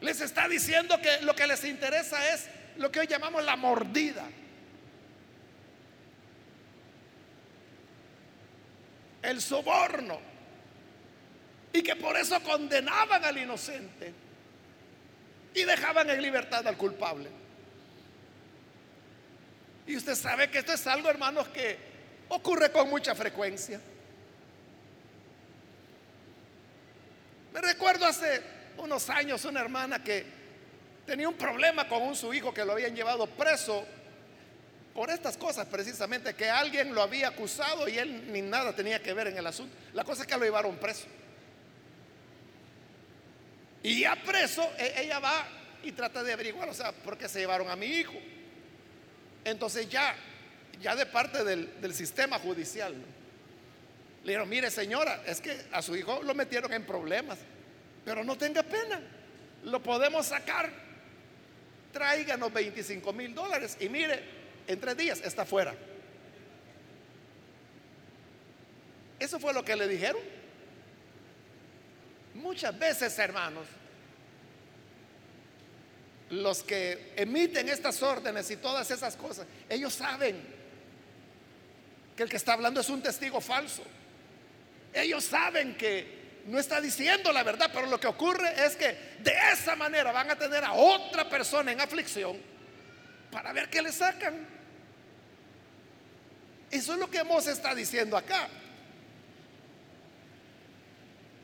Les 0.02 0.22
está 0.22 0.48
diciendo 0.48 1.00
que 1.02 1.22
lo 1.22 1.36
que 1.36 1.48
les 1.48 1.64
interesa 1.64 2.34
es 2.34 2.48
lo 2.78 2.92
que 2.92 3.00
hoy 3.00 3.08
llamamos 3.08 3.44
la 3.44 3.56
mordida. 3.56 4.26
El 9.22 9.42
soborno. 9.42 10.20
Y 11.74 11.82
que 11.82 11.96
por 11.96 12.16
eso 12.18 12.42
condenaban 12.44 13.24
al 13.26 13.38
inocente 13.38 14.14
y 15.54 15.64
dejaban 15.64 16.10
en 16.10 16.22
libertad 16.22 16.66
al 16.68 16.78
culpable. 16.78 17.30
Y 19.88 19.96
usted 19.96 20.16
sabe 20.16 20.50
que 20.50 20.60
esto 20.60 20.74
es 20.74 20.86
algo, 20.86 21.10
hermanos, 21.10 21.48
que 21.50 21.78
ocurre 22.30 22.72
con 22.72 22.90
mucha 22.90 23.16
frecuencia. 23.16 23.80
Me 27.54 27.62
recuerdo 27.62 28.06
hace 28.06 28.57
unos 28.78 29.10
años 29.10 29.46
una 29.46 29.62
hermana 29.62 30.04
que 30.04 30.26
tenía 31.06 31.28
un 31.28 31.36
problema 31.36 31.88
con 31.88 32.02
un 32.04 32.16
su 32.16 32.34
hijo 32.34 32.54
que 32.54 32.66
lo 32.66 32.74
habían 32.74 32.96
llevado 32.96 33.28
preso 33.28 33.86
por 34.94 35.12
estas 35.12 35.38
cosas 35.38 35.68
precisamente, 35.68 36.34
que 36.34 36.50
alguien 36.50 36.96
lo 36.96 37.04
había 37.04 37.28
acusado 37.28 37.88
y 37.88 38.00
él 38.00 38.32
ni 38.32 38.42
nada 38.42 38.76
tenía 38.76 39.00
que 39.02 39.14
ver 39.14 39.28
en 39.28 39.38
el 39.38 39.46
asunto. 39.46 39.76
La 39.94 40.04
cosa 40.04 40.24
es 40.24 40.28
que 40.28 40.36
lo 40.36 40.44
llevaron 40.44 40.76
preso. 40.78 41.06
Y 43.84 44.02
ya 44.02 44.16
preso, 44.16 44.68
e, 44.78 45.04
ella 45.04 45.20
va 45.20 45.48
y 45.84 45.92
trata 45.92 46.24
de 46.24 46.34
averiguar, 46.34 46.68
o 46.70 46.74
sea, 46.74 46.92
por 46.92 47.16
qué 47.16 47.30
se 47.30 47.40
llevaron 47.40 47.70
a 47.70 47.76
mi 47.76 47.86
hijo. 47.86 48.16
Entonces 49.46 49.88
ya, 49.88 50.16
ya 50.82 50.96
de 50.96 51.06
parte 51.06 51.44
del, 51.44 51.94
sistema 51.94 52.40
judicial, 52.40 52.94
le 52.94 54.32
dijeron, 54.32 54.50
mire 54.50 54.72
señora, 54.72 55.22
es 55.26 55.40
que 55.40 55.58
a 55.72 55.84
su 55.84 55.96
hijo 55.96 56.22
lo 56.24 56.34
metieron 56.34 56.74
en 56.74 56.86
problemas, 56.86 57.38
pero 58.08 58.24
no 58.24 58.38
tenga 58.38 58.64
pena, 58.64 59.02
lo 59.66 59.84
podemos 59.84 60.28
sacar. 60.28 60.72
Tráiganos 61.92 62.54
25 62.54 63.12
mil 63.12 63.36
dólares 63.36 63.76
y 63.82 63.90
mire, 63.90 64.24
en 64.66 64.80
tres 64.80 64.96
días 64.96 65.22
está 65.26 65.44
fuera. 65.44 65.76
Eso 69.20 69.42
fue 69.42 69.54
lo 69.54 69.66
que 69.66 69.76
le 69.76 69.90
dijeron. 69.90 70.22
Muchas 72.36 72.80
veces, 72.80 73.20
hermanos, 73.20 73.68
los 76.30 76.64
que 76.64 77.12
emiten 77.18 77.68
estas 77.68 78.02
órdenes 78.02 78.50
y 78.52 78.56
todas 78.56 78.90
esas 78.90 79.18
cosas, 79.18 79.46
ellos 79.68 79.94
saben 79.94 80.42
que 82.16 82.24
el 82.24 82.30
que 82.30 82.38
está 82.38 82.54
hablando 82.54 82.80
es 82.80 82.88
un 82.88 83.02
testigo 83.02 83.42
falso. 83.42 83.84
Ellos 84.94 85.26
saben 85.26 85.76
que 85.76 86.17
no 86.48 86.60
está 86.60 86.80
diciendo 86.80 87.32
la 87.34 87.44
verdad, 87.44 87.70
pero 87.74 87.88
lo 87.88 88.00
que 88.00 88.08
ocurre 88.08 88.66
es 88.66 88.78
que 88.78 89.18
de 89.20 89.34
esa 89.52 89.76
manera 89.76 90.14
van 90.14 90.32
a 90.32 90.36
tener 90.38 90.64
a 90.64 90.74
otra 90.74 91.30
persona 91.30 91.74
en 91.74 91.82
aflicción 91.82 92.38
para 93.30 93.52
ver 93.52 93.70
qué 93.70 93.82
le 93.82 93.92
sacan. 93.92 94.48
Eso 96.72 96.94
es 96.94 97.00
lo 97.00 97.10
que 97.10 97.24
Mosé 97.26 97.52
está 97.52 97.76
diciendo 97.76 98.16
acá. 98.16 98.48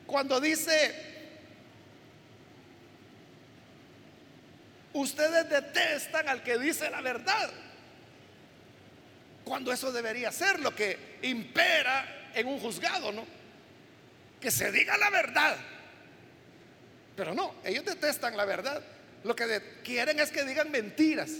Cuando 0.06 0.40
dice, 0.40 0.94
ustedes 4.94 5.50
detestan 5.50 6.28
al 6.30 6.42
que 6.42 6.58
dice 6.58 6.88
la 6.88 7.02
verdad, 7.02 7.50
cuando 9.44 9.70
eso 9.70 9.92
debería 9.92 10.32
ser 10.32 10.60
lo 10.60 10.74
que 10.74 11.18
impera 11.22 12.30
en 12.34 12.46
un 12.46 12.58
juzgado, 12.58 13.12
¿no? 13.12 13.43
Que 14.44 14.50
se 14.50 14.70
diga 14.70 14.98
la 14.98 15.08
verdad. 15.08 15.56
Pero 17.16 17.32
no, 17.32 17.54
ellos 17.64 17.82
detestan 17.82 18.36
la 18.36 18.44
verdad. 18.44 18.84
Lo 19.22 19.34
que 19.34 19.80
quieren 19.82 20.20
es 20.20 20.30
que 20.30 20.44
digan 20.44 20.70
mentiras, 20.70 21.30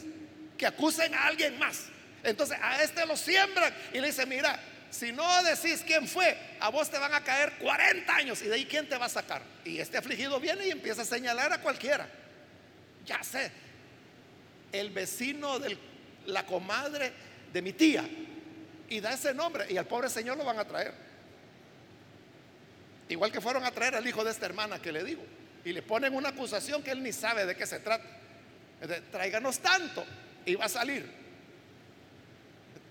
que 0.57 0.67
acusen 0.67 1.15
a 1.15 1.27
alguien 1.27 1.59
más. 1.59 1.85
Entonces 2.23 2.57
a 2.63 2.83
este 2.83 3.05
lo 3.05 3.15
siembran 3.15 3.75
y 3.93 4.01
le 4.01 4.07
dicen, 4.07 4.27
mira, 4.27 4.59
si 4.89 5.13
no 5.13 5.43
decís 5.43 5.85
quién 5.87 6.09
fue, 6.09 6.35
a 6.61 6.71
vos 6.71 6.91
te 6.91 6.97
van 6.97 7.13
a 7.13 7.23
caer 7.23 7.53
40 7.59 8.17
años 8.17 8.41
y 8.41 8.47
de 8.47 8.55
ahí 8.55 8.65
quién 8.65 8.89
te 8.89 8.97
va 8.97 9.05
a 9.05 9.11
sacar. 9.11 9.43
Y 9.67 9.81
este 9.81 9.99
afligido 9.99 10.41
viene 10.41 10.67
y 10.67 10.71
empieza 10.71 11.03
a 11.03 11.05
señalar 11.05 11.53
a 11.53 11.61
cualquiera. 11.61 12.09
Ya 13.05 13.23
sé, 13.23 13.53
el 14.73 14.89
vecino 14.89 15.59
de 15.59 15.77
la 16.25 16.47
comadre 16.47 17.13
de 17.53 17.61
mi 17.61 17.75
tía. 17.75 18.09
Y 18.89 19.01
da 19.01 19.13
ese 19.13 19.35
nombre 19.35 19.67
y 19.69 19.77
al 19.77 19.87
pobre 19.87 20.09
señor 20.09 20.39
lo 20.39 20.45
van 20.47 20.59
a 20.59 20.65
traer. 20.65 21.04
Igual 23.09 23.31
que 23.31 23.41
fueron 23.41 23.65
a 23.65 23.71
traer 23.71 23.95
al 23.95 24.07
hijo 24.07 24.25
de 24.25 24.31
esta 24.31 24.47
hermana 24.47 24.81
que 24.81 24.93
le 24.93 25.05
digo. 25.05 25.23
Y 25.65 25.73
le 25.73 25.83
ponen 25.83 26.15
una 26.15 26.31
acusación 26.31 26.83
que 26.83 26.91
él 26.91 27.03
ni 27.03 27.13
sabe 27.13 27.47
de 27.47 27.57
qué 27.57 27.67
se 27.67 27.81
trata. 27.81 28.05
Tráiganos 29.11 29.59
tanto 29.61 30.05
y 30.45 30.55
va 30.55 30.67
a 30.67 30.69
salir. 30.69 31.11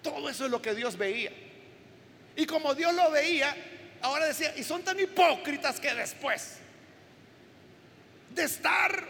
Todo 0.01 0.29
eso 0.29 0.45
es 0.45 0.51
lo 0.51 0.61
que 0.61 0.73
Dios 0.75 0.97
veía. 0.97 1.31
Y 2.35 2.45
como 2.45 2.73
Dios 2.73 2.93
lo 2.93 3.11
veía, 3.11 3.55
ahora 4.01 4.25
decía, 4.25 4.53
y 4.57 4.63
son 4.63 4.83
tan 4.83 4.99
hipócritas 4.99 5.79
que 5.79 5.93
después 5.93 6.57
de 8.31 8.43
estar 8.43 9.03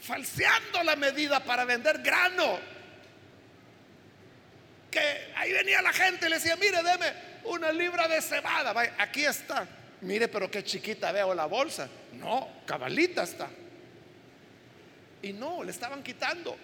falseando 0.00 0.82
la 0.82 0.96
medida 0.96 1.42
para 1.42 1.64
vender 1.64 2.02
grano, 2.02 2.58
que 4.90 5.32
ahí 5.34 5.52
venía 5.52 5.82
la 5.82 5.92
gente 5.92 6.26
y 6.26 6.28
le 6.28 6.36
decía, 6.36 6.56
mire, 6.56 6.82
deme 6.82 7.12
una 7.44 7.72
libra 7.72 8.06
de 8.06 8.20
cebada, 8.20 8.74
aquí 8.98 9.24
está. 9.24 9.66
Mire, 10.06 10.28
pero 10.28 10.48
qué 10.48 10.62
chiquita 10.62 11.10
veo 11.10 11.34
la 11.34 11.46
bolsa. 11.46 11.88
No, 12.12 12.48
cabalita 12.64 13.24
está. 13.24 13.48
Y 15.20 15.32
no, 15.32 15.64
le 15.64 15.72
estaban 15.72 16.00
quitando. 16.04 16.56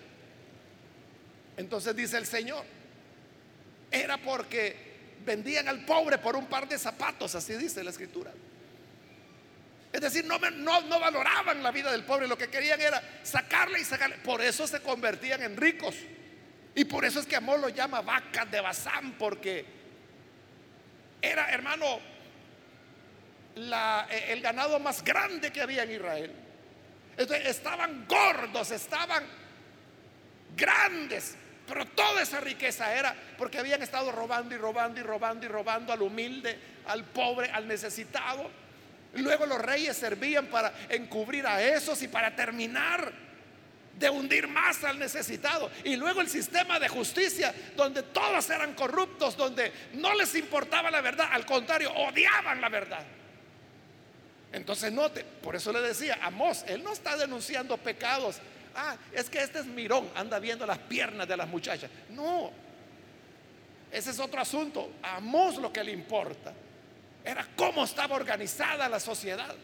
Entonces 1.56 1.94
dice 1.96 2.18
el 2.18 2.24
Señor, 2.24 2.64
era 3.90 4.16
porque 4.18 4.92
vendían 5.24 5.66
al 5.66 5.84
pobre 5.84 6.18
por 6.18 6.36
un 6.36 6.46
par 6.46 6.68
de 6.68 6.78
zapatos, 6.78 7.34
así 7.34 7.54
dice 7.54 7.82
la 7.82 7.90
escritura. 7.90 8.30
Es 9.92 10.00
decir, 10.00 10.24
no, 10.24 10.38
valoraban 10.38 11.64
la 11.64 11.72
vida 11.72 11.90
del 11.90 12.04
pobre, 12.04 12.28
lo 12.28 12.38
que 12.38 12.48
querían 12.48 12.80
era 12.80 13.02
sacarle 13.24 13.80
y 13.80 13.84
sacarle. 13.84 14.18
Por 14.18 14.40
eso 14.40 14.68
se 14.68 14.80
convertían 14.80 15.42
en 15.42 15.56
ricos. 15.56 15.96
Y 16.76 16.84
por 16.84 17.04
eso 17.04 17.18
es 17.18 17.26
que 17.26 17.34
Amor 17.34 17.58
lo 17.58 17.70
llama 17.70 18.02
vacas 18.02 18.48
de 18.52 18.60
Bazán, 18.60 19.18
porque 19.18 19.64
era, 21.20 21.50
hermano, 21.50 22.12
el 23.54 24.40
ganado 24.40 24.78
más 24.78 25.04
grande 25.04 25.52
que 25.52 25.60
había 25.60 25.82
en 25.82 25.92
Israel. 25.92 26.32
Entonces, 27.16 27.46
estaban 27.46 28.06
gordos, 28.08 28.70
estaban 28.70 29.24
grandes, 30.56 31.36
pero 31.66 31.86
toda 31.86 32.22
esa 32.22 32.40
riqueza 32.40 32.94
era 32.94 33.14
porque 33.36 33.58
habían 33.58 33.82
estado 33.82 34.12
robando 34.12 34.54
y 34.54 34.58
robando 34.58 35.00
y 35.00 35.02
robando 35.02 35.46
y 35.46 35.48
robando 35.48 35.92
al 35.92 36.02
humilde, 36.02 36.58
al 36.86 37.04
pobre, 37.04 37.50
al 37.50 37.68
necesitado. 37.68 38.50
Luego 39.14 39.44
los 39.44 39.58
reyes 39.58 39.96
servían 39.96 40.46
para 40.46 40.72
encubrir 40.88 41.46
a 41.46 41.62
esos 41.62 42.02
y 42.02 42.08
para 42.08 42.34
terminar 42.34 43.12
de 43.98 44.08
hundir 44.08 44.48
más 44.48 44.82
al 44.84 44.98
necesitado. 44.98 45.70
Y 45.84 45.96
luego 45.96 46.22
el 46.22 46.28
sistema 46.30 46.80
de 46.80 46.88
justicia, 46.88 47.54
donde 47.76 48.02
todos 48.04 48.48
eran 48.48 48.74
corruptos, 48.74 49.36
donde 49.36 49.70
no 49.94 50.14
les 50.14 50.34
importaba 50.34 50.90
la 50.90 51.02
verdad, 51.02 51.28
al 51.30 51.44
contrario, 51.44 51.92
odiaban 51.92 52.60
la 52.60 52.70
verdad. 52.70 53.04
Entonces 54.52 54.92
note, 54.92 55.24
por 55.24 55.56
eso 55.56 55.72
le 55.72 55.80
decía, 55.80 56.18
Amos, 56.22 56.64
él 56.68 56.84
no 56.84 56.92
está 56.92 57.16
denunciando 57.16 57.76
pecados 57.78 58.40
ah, 58.74 58.96
es 59.12 59.28
que 59.28 59.42
este 59.42 59.60
es 59.60 59.66
mirón, 59.66 60.10
anda 60.14 60.38
viendo 60.38 60.66
las 60.66 60.78
piernas 60.78 61.26
de 61.28 61.36
las 61.36 61.48
muchachas. 61.48 61.90
No, 62.10 62.50
ese 63.90 64.10
es 64.10 64.18
otro 64.18 64.40
asunto. 64.40 64.92
Amos 65.02 65.56
lo 65.56 65.72
que 65.72 65.84
le 65.84 65.92
importa. 65.92 66.52
Era 67.24 67.46
cómo 67.56 67.84
estaba 67.84 68.16
organizada 68.16 68.88
la 68.88 68.98
sociedad, 68.98 69.54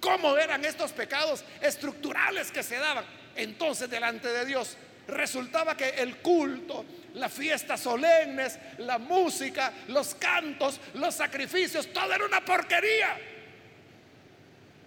cómo 0.00 0.36
eran 0.36 0.64
estos 0.64 0.92
pecados 0.92 1.44
estructurales 1.60 2.50
que 2.50 2.62
se 2.62 2.76
daban. 2.76 3.04
Entonces, 3.36 3.90
delante 3.90 4.28
de 4.28 4.46
Dios, 4.46 4.76
resultaba 5.06 5.76
que 5.76 5.90
el 5.90 6.18
culto, 6.18 6.84
las 7.14 7.32
fiestas 7.32 7.80
solemnes, 7.80 8.58
la 8.78 8.98
música, 8.98 9.72
los 9.88 10.14
cantos, 10.14 10.80
los 10.94 11.14
sacrificios, 11.14 11.92
todo 11.92 12.12
era 12.14 12.24
una 12.24 12.44
porquería. 12.44 13.18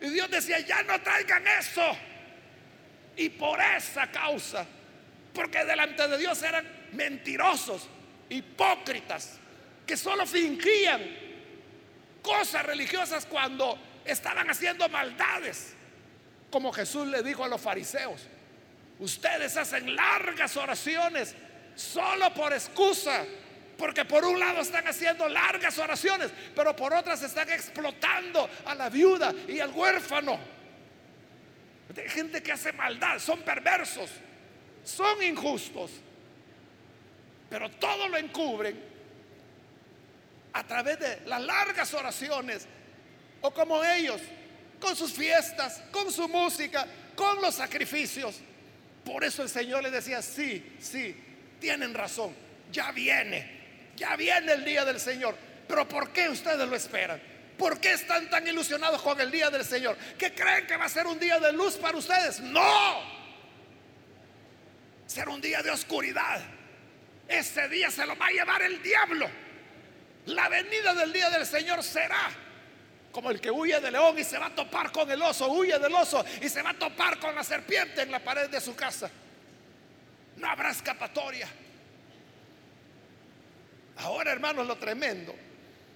Y 0.03 0.09
Dios 0.09 0.29
decía, 0.29 0.59
ya 0.59 0.83
no 0.83 1.01
traigan 1.01 1.47
eso. 1.47 1.95
Y 3.15 3.29
por 3.29 3.57
esa 3.61 4.11
causa, 4.11 4.65
porque 5.33 5.63
delante 5.63 6.05
de 6.09 6.17
Dios 6.17 6.43
eran 6.43 6.67
mentirosos, 6.91 7.87
hipócritas, 8.27 9.39
que 9.87 9.95
solo 9.95 10.25
fingían 10.25 11.01
cosas 12.21 12.65
religiosas 12.65 13.25
cuando 13.25 13.79
estaban 14.03 14.49
haciendo 14.49 14.89
maldades. 14.89 15.73
Como 16.51 16.73
Jesús 16.73 17.07
le 17.07 17.23
dijo 17.23 17.45
a 17.45 17.47
los 17.47 17.61
fariseos, 17.61 18.27
ustedes 18.99 19.55
hacen 19.55 19.95
largas 19.95 20.57
oraciones 20.57 21.33
solo 21.75 22.33
por 22.33 22.51
excusa. 22.51 23.23
Porque 23.77 24.05
por 24.05 24.23
un 24.23 24.39
lado 24.39 24.62
están 24.62 24.88
haciendo 24.88 25.27
largas 25.27 25.77
oraciones, 25.77 26.31
pero 26.55 26.75
por 26.75 26.93
otras 26.93 27.21
están 27.23 27.49
explotando 27.49 28.49
a 28.65 28.75
la 28.75 28.89
viuda 28.89 29.33
y 29.47 29.59
al 29.59 29.71
huérfano. 29.71 30.39
Hay 31.95 32.09
gente 32.09 32.41
que 32.41 32.51
hace 32.51 32.71
maldad, 32.73 33.19
son 33.19 33.41
perversos, 33.41 34.09
son 34.83 35.21
injustos, 35.23 35.91
pero 37.49 37.69
todo 37.71 38.07
lo 38.07 38.17
encubren 38.17 38.79
a 40.53 40.63
través 40.65 40.99
de 40.99 41.21
las 41.25 41.41
largas 41.41 41.93
oraciones 41.93 42.67
o 43.41 43.51
como 43.51 43.83
ellos, 43.83 44.21
con 44.79 44.95
sus 44.95 45.13
fiestas, 45.13 45.83
con 45.91 46.12
su 46.12 46.27
música, 46.27 46.88
con 47.15 47.41
los 47.41 47.55
sacrificios. 47.55 48.39
Por 49.03 49.23
eso 49.23 49.43
el 49.43 49.49
Señor 49.49 49.83
le 49.83 49.91
decía, 49.91 50.21
sí, 50.21 50.75
sí, 50.79 51.15
tienen 51.59 51.93
razón, 51.93 52.33
ya 52.71 52.91
viene, 52.91 53.62
ya 53.95 54.15
viene 54.15 54.53
el 54.53 54.65
día 54.65 54.86
del 54.86 54.99
Señor. 54.99 55.36
Pero 55.67 55.88
¿por 55.88 56.12
qué 56.12 56.29
ustedes 56.29 56.67
lo 56.67 56.75
esperan? 56.75 57.21
¿Por 57.58 57.79
qué 57.79 57.93
están 57.93 58.29
tan 58.29 58.47
ilusionados 58.47 59.01
con 59.01 59.19
el 59.21 59.32
día 59.32 59.49
del 59.49 59.63
Señor? 59.63 59.97
¿Qué 60.17 60.34
creen 60.34 60.67
que 60.67 60.75
va 60.75 60.86
a 60.86 60.89
ser 60.89 61.08
un 61.08 61.19
día 61.19 61.39
de 61.39 61.53
luz 61.53 61.77
para 61.77 61.97
ustedes? 61.97 62.39
No. 62.39 63.01
Será 65.06 65.32
un 65.32 65.41
día 65.41 65.62
de 65.62 65.69
oscuridad. 65.71 66.41
Ese 67.27 67.69
día 67.69 67.89
se 67.91 68.06
lo 68.06 68.17
va 68.17 68.27
a 68.27 68.32
llevar 68.32 68.62
el 68.63 68.82
diablo. 68.82 69.29
La 70.25 70.49
venida 70.49 70.93
del 70.93 71.13
día 71.13 71.29
del 71.29 71.45
Señor 71.45 71.84
será 71.84 72.32
como 73.11 73.30
el 73.30 73.39
que 73.39 73.51
huye 73.51 73.80
del 73.80 73.93
león 73.93 74.17
y 74.17 74.24
se 74.24 74.39
va 74.39 74.47
a 74.47 74.55
topar 74.55 74.91
con 74.91 75.09
el 75.11 75.22
oso, 75.22 75.47
huye 75.51 75.78
del 75.78 75.93
oso 75.93 76.26
y 76.41 76.49
se 76.49 76.61
va 76.63 76.72
a 76.72 76.74
topar 76.74 77.20
con 77.20 77.36
la 77.36 77.43
serpiente 77.43 78.01
en 78.01 78.11
la 78.11 78.20
pared 78.20 78.49
de 78.49 78.59
su 78.59 78.76
casa. 78.76 79.09
No 80.38 80.49
habrá 80.49 80.72
escapatoria. 80.72 81.47
Ahora, 83.97 84.31
hermanos, 84.31 84.67
lo 84.67 84.77
tremendo 84.77 85.33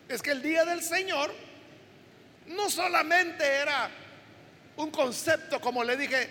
es 0.07 0.21
que 0.21 0.31
el 0.31 0.41
día 0.41 0.65
del 0.65 0.81
Señor 0.81 1.33
no 2.47 2.69
solamente 2.69 3.43
era 3.45 3.89
un 4.77 4.91
concepto, 4.91 5.59
como 5.59 5.83
le 5.83 5.97
dije, 5.97 6.29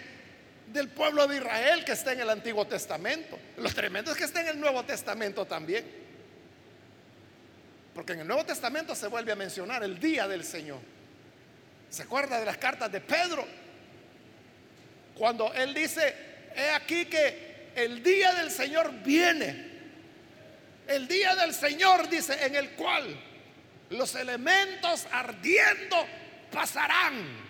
del 0.68 0.88
pueblo 0.88 1.26
de 1.26 1.36
Israel 1.36 1.84
que 1.84 1.92
está 1.92 2.12
en 2.12 2.20
el 2.20 2.30
Antiguo 2.30 2.66
Testamento. 2.66 3.38
Lo 3.58 3.68
tremendo 3.70 4.10
es 4.10 4.16
que 4.16 4.24
está 4.24 4.40
en 4.40 4.48
el 4.48 4.60
Nuevo 4.60 4.84
Testamento 4.84 5.44
también. 5.44 5.84
Porque 7.94 8.12
en 8.12 8.20
el 8.20 8.26
Nuevo 8.26 8.44
Testamento 8.44 8.94
se 8.94 9.06
vuelve 9.06 9.32
a 9.32 9.36
mencionar 9.36 9.82
el 9.82 9.98
día 9.98 10.28
del 10.28 10.44
Señor. 10.44 10.80
¿Se 11.88 12.02
acuerda 12.02 12.38
de 12.38 12.46
las 12.46 12.58
cartas 12.58 12.90
de 12.90 13.00
Pedro? 13.00 13.46
Cuando 15.14 15.52
él 15.54 15.72
dice, 15.72 16.14
he 16.54 16.70
aquí 16.70 17.06
que 17.06 17.70
el 17.74 18.02
día 18.02 18.34
del 18.34 18.50
Señor 18.50 18.92
viene. 19.02 19.75
El 20.86 21.08
día 21.08 21.34
del 21.34 21.52
Señor 21.52 22.08
dice, 22.08 22.44
en 22.44 22.54
el 22.54 22.70
cual 22.70 23.04
los 23.90 24.14
elementos 24.14 25.06
ardiendo 25.10 25.96
pasarán. 26.50 27.46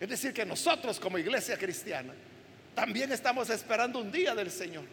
Es 0.00 0.08
decir, 0.08 0.32
que 0.32 0.44
nosotros 0.44 1.00
como 1.00 1.18
iglesia 1.18 1.56
cristiana 1.56 2.12
también 2.74 3.12
estamos 3.12 3.50
esperando 3.50 4.00
un 4.00 4.10
día 4.10 4.34
del 4.34 4.50
Señor. 4.50 4.84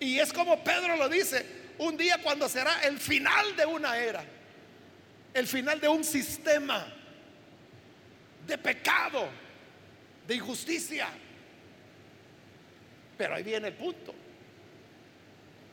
Y 0.00 0.18
es 0.18 0.32
como 0.32 0.62
Pedro 0.62 0.96
lo 0.96 1.08
dice, 1.08 1.46
un 1.78 1.96
día 1.96 2.18
cuando 2.22 2.48
será 2.48 2.80
el 2.82 2.98
final 2.98 3.56
de 3.56 3.66
una 3.66 3.96
era, 3.98 4.24
el 5.32 5.46
final 5.46 5.80
de 5.80 5.88
un 5.88 6.04
sistema 6.04 6.86
de 8.46 8.58
pecado, 8.58 9.28
de 10.26 10.34
injusticia. 10.34 11.08
Pero 13.16 13.34
ahí 13.34 13.42
viene 13.42 13.68
el 13.68 13.74
punto. 13.74 14.14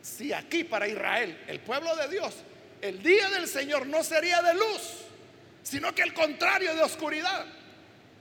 Si 0.02 0.32
aquí 0.32 0.64
para 0.64 0.86
Israel, 0.86 1.44
el 1.46 1.60
pueblo 1.60 1.94
de 1.96 2.08
Dios, 2.08 2.34
el 2.80 3.02
día 3.02 3.30
del 3.30 3.48
Señor 3.48 3.86
no 3.86 4.04
sería 4.04 4.42
de 4.42 4.54
luz, 4.54 5.04
sino 5.62 5.94
que 5.94 6.02
el 6.02 6.12
contrario 6.12 6.74
de 6.74 6.82
oscuridad. 6.82 7.46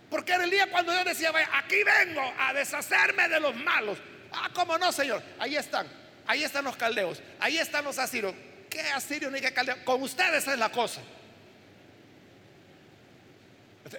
Porque 0.09 0.33
era 0.33 0.43
el 0.43 0.49
día 0.49 0.69
cuando 0.69 0.91
Dios 0.91 1.05
decía, 1.05 1.31
aquí 1.53 1.77
vengo 1.83 2.21
a 2.39 2.53
deshacerme 2.53 3.27
de 3.27 3.39
los 3.39 3.55
malos. 3.55 3.97
Ah, 4.31 4.49
¿cómo 4.53 4.77
no, 4.77 4.91
Señor? 4.91 5.21
Ahí 5.39 5.55
están, 5.55 5.87
ahí 6.25 6.43
están 6.43 6.63
los 6.63 6.75
caldeos, 6.77 7.21
ahí 7.39 7.57
están 7.57 7.83
los 7.83 7.97
asirios. 7.99 8.33
¿Qué 8.69 8.79
asirios 8.79 9.31
ni 9.31 9.41
qué 9.41 9.53
caldeos? 9.53 9.79
Con 9.79 10.01
ustedes 10.01 10.47
es 10.47 10.57
la 10.57 10.69
cosa. 10.69 11.01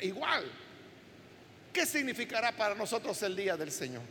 Igual, 0.01 0.51
¿qué 1.72 1.87
significará 1.87 2.53
para 2.53 2.75
nosotros 2.75 3.22
el 3.22 3.37
día 3.37 3.57
del 3.57 3.70
Señor? 3.70 4.03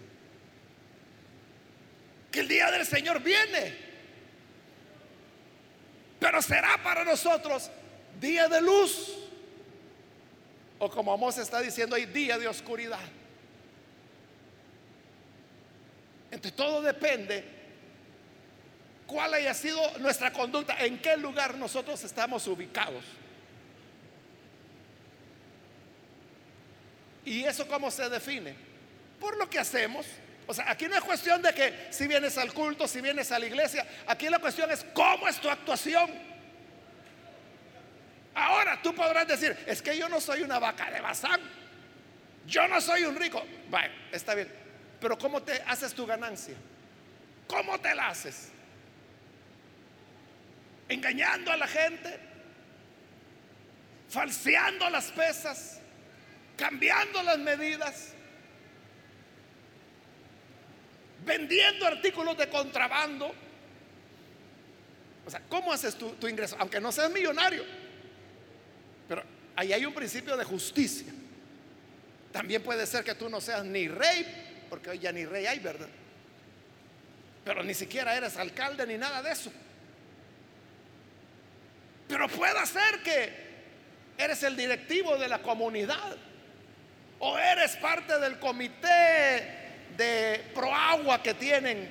Que 2.34 2.40
el 2.40 2.48
día 2.48 2.72
del 2.72 2.84
Señor 2.84 3.22
viene, 3.22 3.78
pero 6.20 6.42
será 6.42 6.82
para 6.82 7.04
nosotros 7.04 7.70
día 8.20 8.48
de 8.48 8.60
luz. 8.60 9.20
O 10.80 10.90
como 10.90 11.14
Amos 11.14 11.38
está 11.38 11.62
diciendo 11.62 11.96
ahí, 11.96 12.08
día 12.08 12.40
de 12.40 12.48
oscuridad. 12.48 12.98
Entonces 16.32 16.56
todo 16.56 16.82
depende 16.82 17.46
cuál 19.06 19.36
haya 19.36 19.54
sido 19.54 19.80
nuestra 20.00 20.34
conducta, 20.34 20.84
en 20.84 21.00
qué 21.00 21.16
lugar 21.16 21.56
nosotros 21.56 22.04
estamos 22.04 22.48
ubicados. 22.48 23.04
¿Y 27.26 27.44
eso 27.44 27.68
cómo 27.68 27.92
se 27.92 28.10
define? 28.10 28.56
Por 29.20 29.38
lo 29.38 29.48
que 29.48 29.60
hacemos. 29.60 30.08
O 30.46 30.54
sea, 30.54 30.70
aquí 30.70 30.88
no 30.88 30.96
es 30.96 31.04
cuestión 31.04 31.41
de 31.41 31.54
que 31.54 31.88
si 31.89 32.08
vienes 32.08 32.38
al 32.38 32.54
culto, 32.54 32.88
si 32.88 33.02
vienes 33.02 33.32
a 33.32 33.39
la 33.39 33.46
iglesia, 33.46 33.86
aquí 34.08 34.30
la 34.30 34.39
cuestión 34.39 34.70
es 34.72 34.86
cómo 34.94 35.28
es 35.28 35.39
tu 35.39 35.50
actuación. 35.50 36.12
Ahora 38.36 38.82
tú 38.82 38.94
podrás 38.94 39.28
decir, 39.28 39.58
es 39.66 39.82
que 39.82 39.98
yo 39.98 40.10
no 40.10 40.20
soy 40.20 40.41
una 40.41 40.60
vaca 40.60 40.89
de 40.89 41.00
bazán, 41.00 41.39
yo 42.46 42.68
no 42.68 42.82
soy 42.82 43.04
un 43.04 43.16
rico. 43.16 43.44
Bueno, 43.70 43.94
está 44.12 44.36
bien, 44.36 44.52
pero 45.00 45.18
¿cómo 45.18 45.41
te 45.44 45.62
haces 45.68 45.94
tu 45.94 46.06
ganancia? 46.06 46.56
¿Cómo 47.48 47.80
te 47.80 47.94
la 47.94 48.08
haces? 48.08 48.50
Engañando 50.89 51.52
a 51.52 51.58
la 51.58 51.68
gente, 51.68 52.20
falseando 54.10 54.89
las 54.89 55.06
pesas, 55.12 55.80
cambiando 56.58 57.24
las 57.24 57.38
medidas, 57.38 58.14
vendiendo 61.26 61.86
artículos 61.86 62.38
de 62.38 62.49
contrabando. 62.49 63.34
O 65.26 65.30
sea, 65.30 65.41
¿cómo 65.47 65.71
haces 65.71 65.95
tu, 65.95 66.09
tu 66.11 66.28
ingreso? 66.28 66.55
Aunque 66.59 66.80
no 66.80 66.91
seas 66.91 67.09
millonario. 67.11 67.63
Pero 69.07 69.24
ahí 69.55 69.74
hay 69.74 69.86
un 69.86 69.93
principio 69.93 70.36
de 70.36 70.43
justicia. 70.43 71.11
También 72.32 72.63
puede 72.63 72.86
ser 72.86 73.03
que 73.03 73.15
tú 73.15 73.30
no 73.30 73.39
seas 73.39 73.63
ni 73.63 73.88
rey, 73.88 74.65
porque 74.69 74.89
hoy 74.89 74.99
ya 74.99 75.11
ni 75.11 75.26
rey 75.26 75.45
hay, 75.45 75.59
¿verdad? 75.59 75.89
Pero 77.45 77.63
ni 77.63 77.74
siquiera 77.74 78.15
eres 78.15 78.38
alcalde 78.38 78.88
ni 78.88 78.97
nada 78.97 79.21
de 79.21 79.32
eso. 79.32 79.51
Pero 82.07 82.28
puede 82.28 82.65
ser 82.65 83.03
que 83.03 83.43
eres 84.17 84.43
el 84.43 84.55
directivo 84.55 85.17
de 85.17 85.28
la 85.28 85.41
comunidad 85.41 86.15
o 87.19 87.38
eres 87.38 87.76
parte 87.78 88.19
del 88.19 88.39
comité 88.39 89.62
de 89.98 90.44
proagua 90.54 91.22
que 91.22 91.34
tienen 91.34 91.89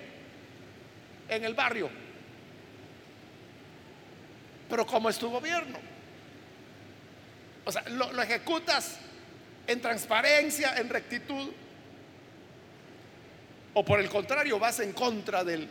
en 1.28 1.44
el 1.44 1.54
barrio. 1.54 1.90
Pero 4.68 4.86
¿cómo 4.86 5.08
es 5.10 5.18
tu 5.18 5.30
gobierno? 5.30 5.78
O 7.64 7.72
sea, 7.72 7.82
lo, 7.90 8.12
lo 8.12 8.22
ejecutas 8.22 8.98
en 9.66 9.80
transparencia, 9.80 10.76
en 10.76 10.88
rectitud. 10.88 11.52
O 13.74 13.84
por 13.84 14.00
el 14.00 14.08
contrario, 14.08 14.58
vas 14.58 14.80
en 14.80 14.92
contra 14.92 15.44
del 15.44 15.68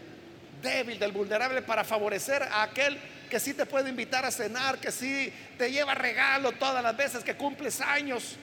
débil, 0.62 0.98
del 1.00 1.12
vulnerable, 1.12 1.62
para 1.62 1.84
favorecer 1.84 2.44
a 2.44 2.64
aquel 2.64 2.98
que 3.30 3.40
sí 3.40 3.54
te 3.54 3.66
puede 3.66 3.90
invitar 3.90 4.26
a 4.26 4.32
cenar, 4.32 4.78
que 4.80 4.92
sí 4.92 5.32
te 5.58 5.72
lleva 5.72 5.96
regalo 5.96 6.52
todas 6.54 6.84
las 6.84 6.96
veces 6.96 7.24
que 7.24 7.36
cumples 7.36 7.80
años 7.80 8.38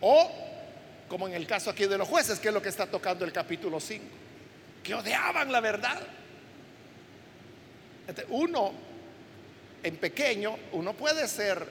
O, 0.00 0.30
como 1.08 1.26
en 1.26 1.34
el 1.34 1.46
caso 1.46 1.70
aquí 1.70 1.86
de 1.86 1.98
los 1.98 2.08
jueces, 2.08 2.38
que 2.38 2.48
es 2.48 2.54
lo 2.54 2.62
que 2.62 2.68
está 2.68 2.86
tocando 2.86 3.24
el 3.24 3.32
capítulo 3.32 3.80
5, 3.80 4.04
que 4.82 4.94
odiaban 4.94 5.50
la 5.50 5.60
verdad. 5.60 6.00
uno, 8.28 8.72
en 9.82 9.96
pequeño, 9.96 10.56
uno 10.72 10.92
puede 10.94 11.26
ser 11.28 11.66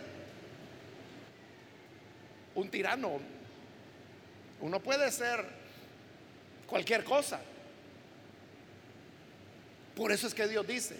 un 2.55 2.69
tirano, 2.69 3.19
uno 4.61 4.79
puede 4.79 5.11
ser 5.11 5.45
cualquier 6.65 7.03
cosa. 7.03 7.39
Por 9.95 10.11
eso 10.11 10.27
es 10.27 10.33
que 10.33 10.47
Dios 10.47 10.67
dice, 10.67 10.95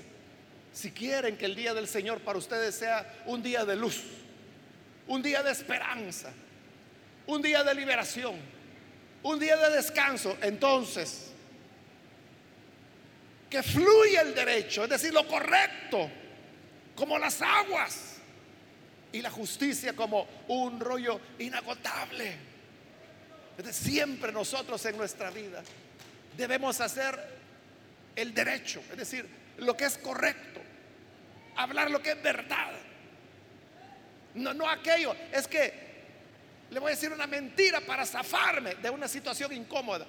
si 0.74 0.92
quieren 0.92 1.38
que 1.38 1.46
el 1.46 1.56
día 1.56 1.74
del 1.74 1.88
Señor 1.88 2.20
para 2.22 2.40
ustedes 2.40 2.76
sea 2.76 3.22
un 3.26 3.44
día 3.44 3.66
de 3.66 3.76
luz, 3.76 4.04
un 5.08 5.22
día 5.22 5.44
de 5.44 5.52
esperanza, 5.52 6.32
un 7.28 7.42
día 7.42 7.64
de 7.64 7.76
liberación, 7.76 8.36
un 9.24 9.40
día 9.40 9.56
de 9.58 9.76
descanso, 9.76 10.38
entonces, 10.42 11.32
que 13.50 13.64
fluya 13.64 14.22
el 14.22 14.34
derecho, 14.34 14.84
es 14.84 14.90
decir, 14.90 15.14
lo 15.14 15.28
correcto, 15.28 16.10
como 16.96 17.18
las 17.18 17.42
aguas, 17.42 18.18
y 19.12 19.22
la 19.22 19.30
justicia 19.30 19.94
como 19.94 20.28
un 20.48 20.80
rollo 20.80 21.20
inagotable. 21.40 22.36
Siempre 23.72 24.32
nosotros 24.32 24.86
en 24.86 24.98
nuestra 24.98 25.32
vida 25.32 25.64
debemos 26.36 26.80
hacer 26.82 27.38
el 28.16 28.34
derecho, 28.34 28.82
es 28.92 28.98
decir, 28.98 29.28
lo 29.58 29.76
que 29.76 29.86
es 29.86 29.98
correcto, 29.98 30.62
hablar 31.56 31.90
lo 31.90 32.02
que 32.02 32.12
es 32.12 32.22
verdad. 32.22 32.74
No, 34.36 34.54
no 34.54 34.70
aquello, 34.70 35.16
es 35.32 35.48
que 35.48 35.87
le 36.70 36.80
voy 36.80 36.92
a 36.92 36.96
decir 36.96 37.12
una 37.12 37.28
mentira 37.28 37.82
para 37.82 38.06
zafarme 38.06 38.76
de 38.76 38.90
una 38.90 39.08
situación 39.08 39.54
incómoda. 39.54 40.06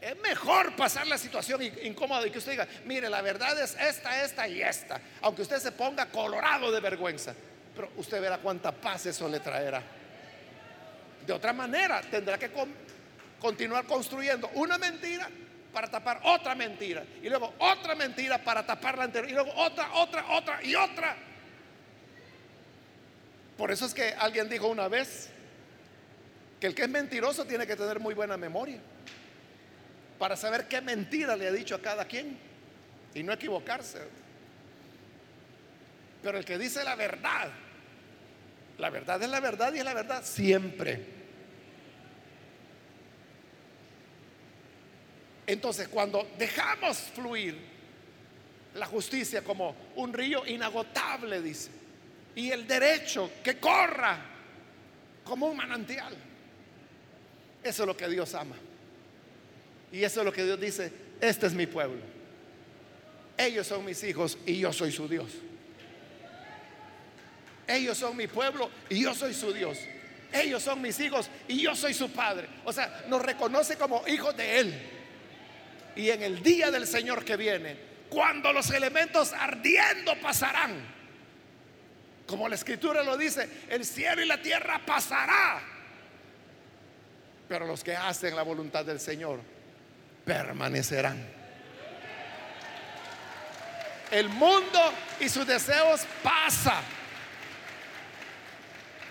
Es 0.00 0.18
mejor 0.18 0.74
pasar 0.74 1.06
la 1.06 1.16
situación 1.16 1.62
incómoda 1.62 2.26
y 2.26 2.30
que 2.30 2.38
usted 2.38 2.52
diga, 2.52 2.66
mire, 2.86 3.08
la 3.08 3.22
verdad 3.22 3.60
es 3.60 3.76
esta, 3.80 4.24
esta 4.24 4.48
y 4.48 4.60
esta. 4.60 5.00
Aunque 5.20 5.42
usted 5.42 5.58
se 5.58 5.70
ponga 5.70 6.06
colorado 6.06 6.72
de 6.72 6.80
vergüenza. 6.80 7.34
Pero 7.74 7.92
usted 7.96 8.20
verá 8.20 8.38
cuánta 8.38 8.72
paz 8.72 9.06
eso 9.06 9.28
le 9.28 9.38
traerá. 9.38 9.80
De 11.24 11.32
otra 11.32 11.52
manera, 11.52 12.00
tendrá 12.02 12.36
que 12.36 12.50
continuar 13.40 13.84
construyendo 13.84 14.50
una 14.54 14.76
mentira 14.76 15.28
para 15.72 15.88
tapar 15.88 16.20
otra 16.24 16.56
mentira. 16.56 17.04
Y 17.22 17.28
luego 17.28 17.54
otra 17.58 17.94
mentira 17.94 18.38
para 18.42 18.66
tapar 18.66 18.98
la 18.98 19.04
anterior. 19.04 19.30
Y 19.30 19.34
luego 19.34 19.52
otra, 19.54 19.92
otra, 19.94 20.26
otra 20.32 20.62
y 20.64 20.74
otra. 20.74 21.16
Por 23.56 23.70
eso 23.70 23.86
es 23.86 23.94
que 23.94 24.14
alguien 24.18 24.48
dijo 24.48 24.66
una 24.66 24.88
vez, 24.88 25.30
que 26.62 26.68
el 26.68 26.76
que 26.76 26.82
es 26.82 26.88
mentiroso 26.88 27.44
tiene 27.44 27.66
que 27.66 27.74
tener 27.74 27.98
muy 27.98 28.14
buena 28.14 28.36
memoria 28.36 28.78
para 30.16 30.36
saber 30.36 30.68
qué 30.68 30.80
mentira 30.80 31.34
le 31.34 31.48
ha 31.48 31.50
dicho 31.50 31.74
a 31.74 31.82
cada 31.82 32.04
quien 32.04 32.38
y 33.12 33.24
no 33.24 33.32
equivocarse. 33.32 33.98
Pero 36.22 36.38
el 36.38 36.44
que 36.44 36.58
dice 36.58 36.84
la 36.84 36.94
verdad, 36.94 37.48
la 38.78 38.90
verdad 38.90 39.20
es 39.20 39.28
la 39.28 39.40
verdad 39.40 39.74
y 39.74 39.78
es 39.80 39.84
la 39.84 39.92
verdad 39.92 40.22
siempre. 40.24 41.04
Entonces, 45.44 45.88
cuando 45.88 46.30
dejamos 46.38 46.96
fluir 46.96 47.58
la 48.74 48.86
justicia 48.86 49.42
como 49.42 49.74
un 49.96 50.12
río 50.12 50.46
inagotable, 50.46 51.42
dice, 51.42 51.72
y 52.36 52.52
el 52.52 52.68
derecho 52.68 53.32
que 53.42 53.58
corra 53.58 54.16
como 55.24 55.46
un 55.46 55.56
manantial, 55.56 56.16
eso 57.62 57.82
es 57.82 57.86
lo 57.86 57.96
que 57.96 58.08
Dios 58.08 58.34
ama. 58.34 58.56
Y 59.90 60.02
eso 60.02 60.20
es 60.20 60.26
lo 60.26 60.32
que 60.32 60.44
Dios 60.44 60.60
dice, 60.60 60.92
este 61.20 61.46
es 61.46 61.52
mi 61.52 61.66
pueblo. 61.66 62.00
ellos 63.36 63.66
son 63.66 63.84
mis 63.84 64.02
hijos 64.04 64.38
y 64.46 64.58
yo 64.58 64.72
soy 64.72 64.92
su 64.92 65.08
Dios. 65.08 65.30
Ellos 67.66 67.96
son 67.96 68.16
mi 68.16 68.26
pueblo 68.26 68.70
y 68.88 69.02
yo 69.02 69.14
soy 69.14 69.34
su 69.34 69.52
Dios. 69.52 69.78
Ellos 70.32 70.62
son 70.62 70.80
mis 70.80 70.98
hijos 71.00 71.28
y 71.46 71.60
yo 71.60 71.74
soy 71.76 71.94
su 71.94 72.10
padre. 72.10 72.48
O 72.64 72.72
sea, 72.72 73.04
nos 73.08 73.22
reconoce 73.22 73.76
como 73.76 74.02
hijos 74.08 74.36
de 74.36 74.60
Él. 74.60 74.74
Y 75.94 76.10
en 76.10 76.22
el 76.22 76.42
día 76.42 76.70
del 76.70 76.86
Señor 76.86 77.24
que 77.24 77.36
viene, 77.36 77.76
cuando 78.08 78.52
los 78.52 78.70
elementos 78.70 79.32
ardiendo 79.32 80.18
pasarán, 80.20 80.72
como 82.26 82.48
la 82.48 82.54
escritura 82.54 83.02
lo 83.02 83.16
dice, 83.16 83.48
el 83.68 83.84
cielo 83.84 84.22
y 84.22 84.26
la 84.26 84.40
tierra 84.40 84.80
pasará. 84.84 85.71
Pero 87.52 87.66
los 87.66 87.84
que 87.84 87.94
hacen 87.94 88.34
la 88.34 88.44
voluntad 88.44 88.82
del 88.82 88.98
Señor 88.98 89.38
permanecerán. 90.24 91.22
El 94.10 94.30
mundo 94.30 94.80
y 95.20 95.28
sus 95.28 95.46
deseos 95.46 96.06
pasan 96.22 96.82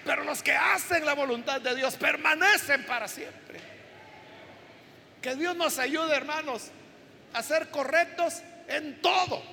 pero 0.04 0.24
los 0.24 0.42
que 0.42 0.54
hacen 0.54 1.06
la 1.06 1.14
voluntad 1.14 1.62
de 1.62 1.76
Dios 1.76 1.96
permanecen 1.96 2.84
para 2.88 3.08
siempre. 3.08 3.60
Que 5.22 5.36
Dios 5.36 5.56
nos 5.56 5.78
ayude, 5.78 6.16
hermanos, 6.16 6.70
a 7.34 7.44
ser 7.44 7.70
correctos 7.70 8.42
en 8.68 9.00
todo, 9.00 9.44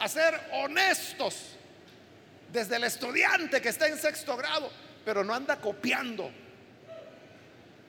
a 0.00 0.08
ser 0.08 0.40
honestos. 0.54 1.56
Desde 2.52 2.74
el 2.74 2.82
estudiante 2.82 3.60
que 3.60 3.68
está 3.68 3.86
en 3.86 3.96
sexto 3.98 4.36
grado, 4.36 4.68
pero 5.04 5.22
no 5.22 5.32
anda 5.32 5.60
copiando, 5.60 6.32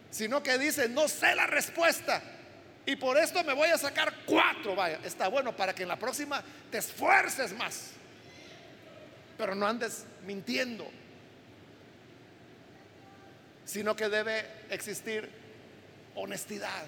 sino 0.10 0.41
que 0.41 0.58
dice, 0.58 0.89
no 0.89 1.08
sé 1.08 1.36
la 1.36 1.47
respuesta. 1.47 2.22
Y 2.86 2.95
por 2.95 3.18
esto 3.18 3.43
me 3.43 3.53
voy 3.53 3.70
a 3.70 3.78
sacar 3.78 4.14
cuatro. 4.26 4.76
Vaya, 4.76 4.99
está 5.03 5.28
bueno 5.28 5.55
para 5.55 5.76
que 5.76 5.84
en 5.84 5.89
la 5.89 5.97
próxima 5.97 6.43
te 6.72 6.78
esfuerces 6.78 7.53
más. 7.53 7.91
Pero 9.38 9.53
no 9.55 9.68
andes 9.68 10.05
mintiendo 10.26 10.89
sino 13.68 13.97
que 13.97 14.08
debe 14.08 14.45
existir 14.70 15.30
honestidad 16.16 16.86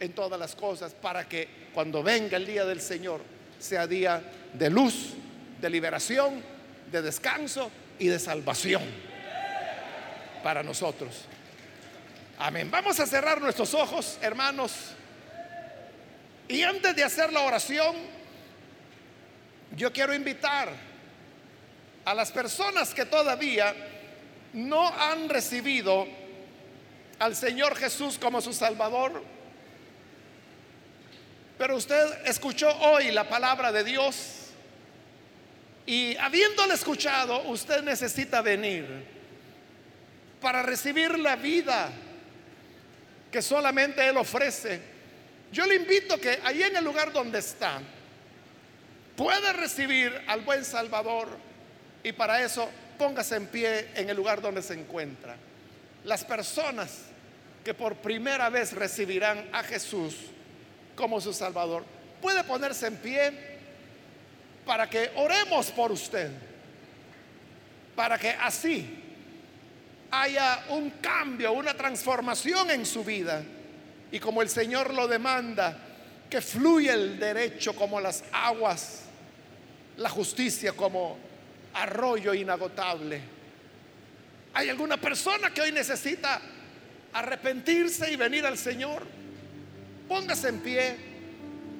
en 0.00 0.12
todas 0.12 0.38
las 0.38 0.56
cosas 0.56 0.92
para 0.92 1.28
que 1.28 1.68
cuando 1.72 2.02
venga 2.02 2.36
el 2.36 2.44
día 2.44 2.64
del 2.64 2.80
Señor 2.80 3.20
sea 3.60 3.86
día 3.86 4.20
de 4.52 4.68
luz, 4.68 5.14
de 5.60 5.70
liberación, 5.70 6.42
de 6.90 7.00
descanso 7.00 7.70
y 8.00 8.08
de 8.08 8.18
salvación 8.18 8.82
para 10.42 10.64
nosotros. 10.64 11.27
Amén. 12.40 12.70
Vamos 12.70 13.00
a 13.00 13.06
cerrar 13.06 13.40
nuestros 13.40 13.74
ojos, 13.74 14.16
hermanos. 14.20 14.72
Y 16.46 16.62
antes 16.62 16.94
de 16.94 17.02
hacer 17.02 17.32
la 17.32 17.40
oración, 17.40 17.96
yo 19.74 19.92
quiero 19.92 20.14
invitar 20.14 20.68
a 22.04 22.14
las 22.14 22.30
personas 22.30 22.94
que 22.94 23.04
todavía 23.04 23.74
no 24.52 24.86
han 24.86 25.28
recibido 25.28 26.06
al 27.18 27.34
Señor 27.34 27.74
Jesús 27.74 28.16
como 28.18 28.40
su 28.40 28.52
Salvador, 28.52 29.20
pero 31.58 31.74
usted 31.74 32.24
escuchó 32.24 32.70
hoy 32.78 33.10
la 33.10 33.28
palabra 33.28 33.72
de 33.72 33.82
Dios 33.82 34.52
y 35.86 36.16
habiéndole 36.18 36.74
escuchado, 36.74 37.42
usted 37.48 37.82
necesita 37.82 38.42
venir 38.42 38.86
para 40.40 40.62
recibir 40.62 41.18
la 41.18 41.34
vida 41.34 41.90
que 43.30 43.42
solamente 43.42 44.06
Él 44.06 44.16
ofrece. 44.16 44.80
Yo 45.52 45.66
le 45.66 45.76
invito 45.76 46.18
que 46.20 46.38
ahí 46.44 46.62
en 46.62 46.76
el 46.76 46.84
lugar 46.84 47.12
donde 47.12 47.38
está, 47.38 47.80
puede 49.16 49.52
recibir 49.52 50.12
al 50.26 50.42
buen 50.42 50.64
Salvador 50.64 51.28
y 52.02 52.12
para 52.12 52.42
eso 52.42 52.68
póngase 52.98 53.36
en 53.36 53.46
pie 53.46 53.88
en 53.94 54.10
el 54.10 54.16
lugar 54.16 54.40
donde 54.40 54.62
se 54.62 54.74
encuentra. 54.74 55.36
Las 56.04 56.24
personas 56.24 57.02
que 57.64 57.74
por 57.74 57.96
primera 57.96 58.48
vez 58.48 58.72
recibirán 58.72 59.48
a 59.52 59.62
Jesús 59.62 60.14
como 60.94 61.20
su 61.20 61.32
Salvador, 61.32 61.84
puede 62.20 62.42
ponerse 62.44 62.86
en 62.86 62.96
pie 62.96 63.32
para 64.64 64.88
que 64.88 65.10
oremos 65.16 65.70
por 65.70 65.92
usted, 65.92 66.30
para 67.94 68.18
que 68.18 68.30
así 68.30 69.07
haya 70.10 70.64
un 70.70 70.90
cambio, 71.00 71.52
una 71.52 71.74
transformación 71.74 72.70
en 72.70 72.86
su 72.86 73.04
vida. 73.04 73.42
Y 74.10 74.18
como 74.18 74.42
el 74.42 74.48
Señor 74.48 74.94
lo 74.94 75.06
demanda, 75.06 75.76
que 76.30 76.40
fluya 76.40 76.94
el 76.94 77.18
derecho 77.18 77.74
como 77.74 78.00
las 78.00 78.24
aguas, 78.32 79.02
la 79.96 80.08
justicia 80.08 80.72
como 80.72 81.18
arroyo 81.74 82.34
inagotable. 82.34 83.20
¿Hay 84.54 84.68
alguna 84.68 84.96
persona 84.96 85.52
que 85.52 85.60
hoy 85.60 85.72
necesita 85.72 86.40
arrepentirse 87.12 88.10
y 88.10 88.16
venir 88.16 88.46
al 88.46 88.58
Señor? 88.58 89.06
Póngase 90.08 90.48
en 90.48 90.60
pie 90.60 90.96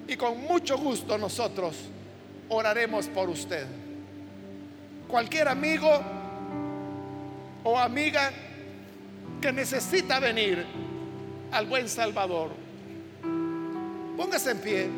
y 0.06 0.16
con 0.16 0.38
mucho 0.42 0.76
gusto 0.76 1.16
nosotros 1.16 1.76
oraremos 2.48 3.06
por 3.08 3.28
usted. 3.28 3.66
Cualquier 5.06 5.48
amigo 5.48 6.17
o 7.68 7.78
amiga 7.78 8.32
que 9.42 9.52
necesita 9.52 10.18
venir 10.18 10.64
al 11.52 11.66
buen 11.66 11.86
Salvador, 11.86 12.50
póngase 14.16 14.52
en 14.52 14.58
pie 14.58 14.88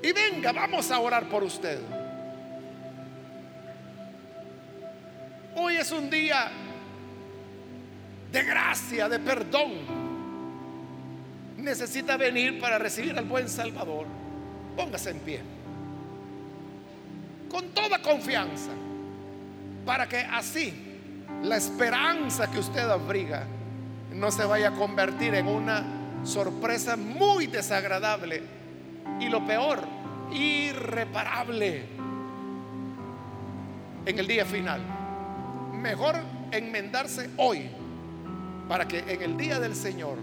y 0.00 0.12
venga, 0.12 0.52
vamos 0.52 0.88
a 0.92 1.00
orar 1.00 1.28
por 1.28 1.42
usted. 1.42 1.80
Hoy 5.56 5.74
es 5.74 5.90
un 5.90 6.08
día 6.08 6.52
de 8.30 8.44
gracia, 8.44 9.08
de 9.08 9.18
perdón. 9.18 9.72
Necesita 11.56 12.16
venir 12.16 12.60
para 12.60 12.78
recibir 12.78 13.18
al 13.18 13.24
buen 13.24 13.48
Salvador. 13.48 14.06
Póngase 14.76 15.10
en 15.10 15.18
pie. 15.18 15.40
Con 17.50 17.70
toda 17.70 18.00
confianza. 18.00 18.70
Para 19.86 20.06
que 20.06 20.18
así 20.18 20.74
la 21.42 21.56
esperanza 21.56 22.50
que 22.50 22.58
usted 22.58 22.90
abriga 22.90 23.46
no 24.12 24.30
se 24.30 24.44
vaya 24.44 24.68
a 24.68 24.72
convertir 24.72 25.34
en 25.34 25.46
una 25.46 25.84
sorpresa 26.24 26.96
muy 26.96 27.46
desagradable. 27.46 28.42
Y 29.20 29.30
lo 29.30 29.46
peor, 29.46 29.80
irreparable 30.32 31.86
en 34.04 34.18
el 34.18 34.26
día 34.26 34.44
final 34.44 34.82
mejor 35.86 36.16
enmendarse 36.50 37.30
hoy 37.36 37.70
para 38.68 38.88
que 38.88 38.98
en 38.98 39.22
el 39.22 39.36
día 39.36 39.60
del 39.60 39.76
Señor 39.76 40.18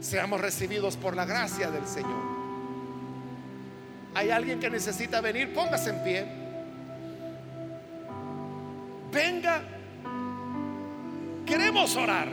seamos 0.00 0.40
recibidos 0.40 0.96
por 0.96 1.14
la 1.14 1.24
gracia 1.24 1.70
del 1.70 1.86
Señor. 1.86 2.34
Hay 4.14 4.30
alguien 4.30 4.58
que 4.58 4.70
necesita 4.70 5.20
venir, 5.20 5.52
póngase 5.54 5.90
en 5.90 6.04
pie. 6.04 6.43
Venga, 9.14 9.62
queremos 11.46 11.94
orar. 11.94 12.26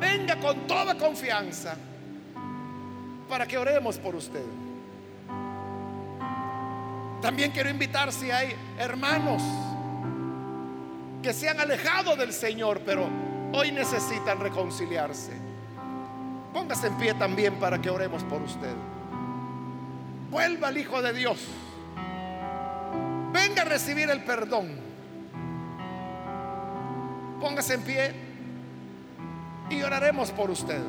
Venga 0.00 0.36
con 0.40 0.66
toda 0.66 0.96
confianza 0.96 1.76
para 3.28 3.46
que 3.46 3.58
oremos 3.58 3.98
por 3.98 4.14
usted. 4.14 4.46
También 7.20 7.50
quiero 7.50 7.68
invitar 7.68 8.14
si 8.14 8.30
hay 8.30 8.54
hermanos 8.78 9.42
que 11.22 11.34
se 11.34 11.50
han 11.50 11.60
alejado 11.60 12.16
del 12.16 12.32
Señor, 12.32 12.80
pero 12.86 13.10
hoy 13.52 13.72
necesitan 13.72 14.40
reconciliarse. 14.40 15.32
Póngase 16.54 16.86
en 16.86 16.96
pie 16.96 17.12
también 17.12 17.56
para 17.56 17.78
que 17.78 17.90
oremos 17.90 18.24
por 18.24 18.40
usted. 18.40 18.74
Vuelva 20.30 20.68
al 20.68 20.78
Hijo 20.78 21.00
de 21.00 21.12
Dios. 21.12 21.38
Venga 23.32 23.62
a 23.62 23.64
recibir 23.64 24.10
el 24.10 24.22
perdón. 24.24 24.78
Póngase 27.40 27.74
en 27.74 27.82
pie 27.82 28.14
y 29.70 29.82
oraremos 29.82 30.30
por 30.32 30.50
usted. 30.50 30.80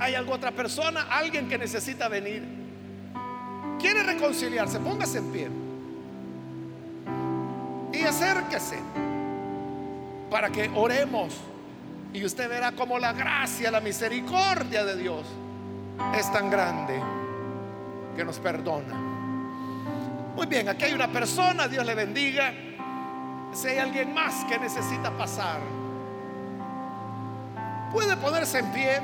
¿Hay 0.00 0.14
alguna 0.14 0.36
otra 0.36 0.52
persona? 0.52 1.06
Alguien 1.10 1.48
que 1.48 1.58
necesita 1.58 2.08
venir. 2.08 2.42
¿Quiere 3.80 4.02
reconciliarse? 4.02 4.78
Póngase 4.80 5.18
en 5.18 5.32
pie. 5.32 5.48
Y 7.92 8.02
acérquese 8.02 8.78
para 10.30 10.50
que 10.50 10.70
oremos. 10.74 11.34
Y 12.14 12.24
usted 12.24 12.48
verá 12.48 12.70
como 12.70 12.96
la 12.96 13.12
gracia, 13.12 13.72
la 13.72 13.80
misericordia 13.80 14.84
de 14.84 14.96
Dios 14.96 15.26
es 16.16 16.32
tan 16.32 16.48
grande 16.48 17.02
que 18.14 18.24
nos 18.24 18.38
perdona. 18.38 18.94
Muy 20.36 20.46
bien, 20.46 20.68
aquí 20.68 20.84
hay 20.84 20.94
una 20.94 21.08
persona, 21.08 21.66
Dios 21.66 21.84
le 21.84 21.94
bendiga. 21.96 22.54
si 23.52 23.68
hay 23.68 23.78
alguien 23.78 24.14
más 24.14 24.44
que 24.44 24.58
necesita 24.60 25.10
pasar, 25.10 25.58
puede 27.92 28.16
ponerse 28.16 28.60
en 28.60 28.72
pie 28.72 29.00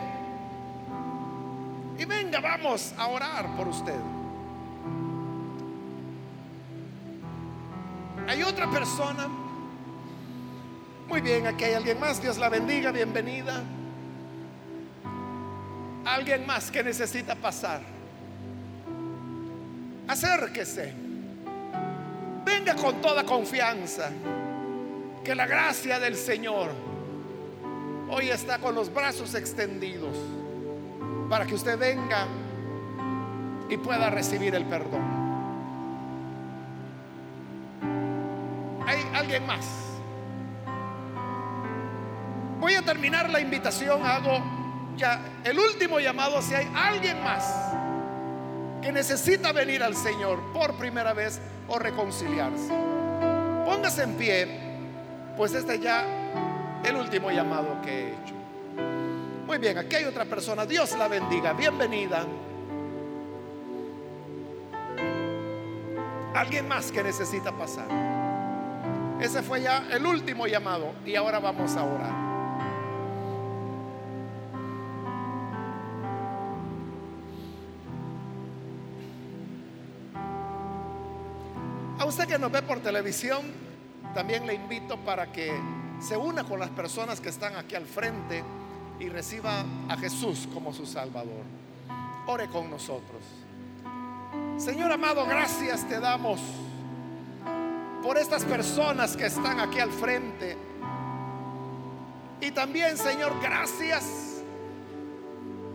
y 1.98 2.04
venga, 2.04 2.40
vamos 2.40 2.94
a 2.96 3.08
orar 3.08 3.56
por 3.56 3.66
usted. 3.66 4.00
Hay 8.28 8.42
otra 8.44 8.70
persona. 8.70 9.49
Muy 11.10 11.22
bien, 11.22 11.44
aquí 11.48 11.64
hay 11.64 11.74
alguien 11.74 11.98
más. 11.98 12.22
Dios 12.22 12.38
la 12.38 12.48
bendiga, 12.48 12.92
bienvenida. 12.92 13.64
Alguien 16.04 16.46
más 16.46 16.70
que 16.70 16.84
necesita 16.84 17.34
pasar. 17.34 17.80
Acérquese. 20.06 20.94
Venga 22.44 22.76
con 22.76 23.00
toda 23.00 23.24
confianza. 23.24 24.12
Que 25.24 25.34
la 25.34 25.48
gracia 25.48 25.98
del 25.98 26.14
Señor 26.14 26.70
hoy 28.08 28.30
está 28.30 28.58
con 28.58 28.76
los 28.76 28.94
brazos 28.94 29.34
extendidos 29.34 30.16
para 31.28 31.44
que 31.44 31.56
usted 31.56 31.76
venga 31.76 32.28
y 33.68 33.76
pueda 33.78 34.10
recibir 34.10 34.54
el 34.54 34.64
perdón. 34.64 35.02
¿Hay 38.86 39.04
alguien 39.12 39.44
más? 39.44 39.89
Terminar 42.84 43.30
la 43.30 43.40
invitación, 43.40 44.04
hago 44.04 44.42
ya 44.96 45.20
el 45.44 45.58
último 45.58 46.00
llamado 46.00 46.42
si 46.42 46.54
hay 46.54 46.68
alguien 46.74 47.22
más 47.22 47.44
que 48.82 48.90
necesita 48.90 49.52
venir 49.52 49.82
al 49.82 49.94
Señor 49.94 50.40
por 50.52 50.74
primera 50.74 51.12
vez 51.12 51.40
o 51.68 51.78
reconciliarse. 51.78 52.72
Póngase 53.64 54.02
en 54.02 54.14
pie 54.16 54.48
pues 55.36 55.54
este 55.54 55.78
ya 55.78 56.04
el 56.84 56.96
último 56.96 57.30
llamado 57.30 57.80
que 57.82 57.90
he 57.90 58.08
hecho. 58.08 58.34
Muy 59.46 59.58
bien, 59.58 59.78
aquí 59.78 59.96
hay 59.96 60.04
otra 60.04 60.24
persona. 60.24 60.66
Dios 60.66 60.96
la 60.98 61.08
bendiga. 61.08 61.52
Bienvenida. 61.52 62.26
Alguien 66.34 66.68
más 66.68 66.90
que 66.92 67.02
necesita 67.02 67.52
pasar. 67.52 67.88
Ese 69.20 69.42
fue 69.42 69.62
ya 69.62 69.84
el 69.90 70.06
último 70.06 70.46
llamado 70.46 70.92
y 71.04 71.16
ahora 71.16 71.38
vamos 71.38 71.76
a 71.76 71.84
orar. 71.84 72.29
Usted 82.10 82.26
que 82.26 82.40
nos 82.40 82.50
ve 82.50 82.60
por 82.62 82.80
televisión, 82.80 83.42
también 84.14 84.44
le 84.44 84.54
invito 84.54 84.96
para 84.98 85.30
que 85.30 85.52
se 86.00 86.16
una 86.16 86.42
con 86.42 86.58
las 86.58 86.70
personas 86.70 87.20
que 87.20 87.28
están 87.28 87.54
aquí 87.54 87.76
al 87.76 87.86
frente 87.86 88.42
y 88.98 89.08
reciba 89.08 89.64
a 89.88 89.96
Jesús 89.96 90.48
como 90.52 90.72
su 90.72 90.86
Salvador. 90.86 91.44
Ore 92.26 92.48
con 92.48 92.68
nosotros. 92.68 93.22
Señor 94.58 94.90
amado, 94.90 95.24
gracias 95.24 95.88
te 95.88 96.00
damos 96.00 96.40
por 98.02 98.18
estas 98.18 98.44
personas 98.44 99.16
que 99.16 99.26
están 99.26 99.60
aquí 99.60 99.78
al 99.78 99.92
frente. 99.92 100.56
Y 102.40 102.50
también, 102.50 102.96
Señor, 102.96 103.40
gracias 103.40 104.42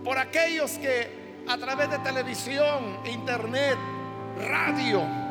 por 0.03 0.17
aquellos 0.17 0.71
que 0.71 1.43
a 1.47 1.57
través 1.57 1.89
de 1.91 1.99
televisión, 1.99 2.99
internet, 3.05 3.77
radio, 4.49 5.24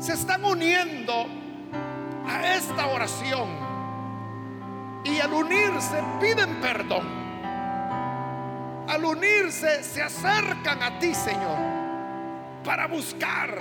se 0.00 0.14
están 0.14 0.44
uniendo 0.44 1.26
a 2.26 2.54
esta 2.54 2.86
oración 2.86 3.48
y 5.04 5.20
al 5.20 5.32
unirse 5.32 6.02
piden 6.20 6.60
perdón. 6.60 7.20
Al 8.88 9.04
unirse 9.04 9.84
se 9.84 10.02
acercan 10.02 10.82
a 10.82 10.98
ti, 10.98 11.14
Señor, 11.14 11.58
para 12.64 12.86
buscar 12.86 13.56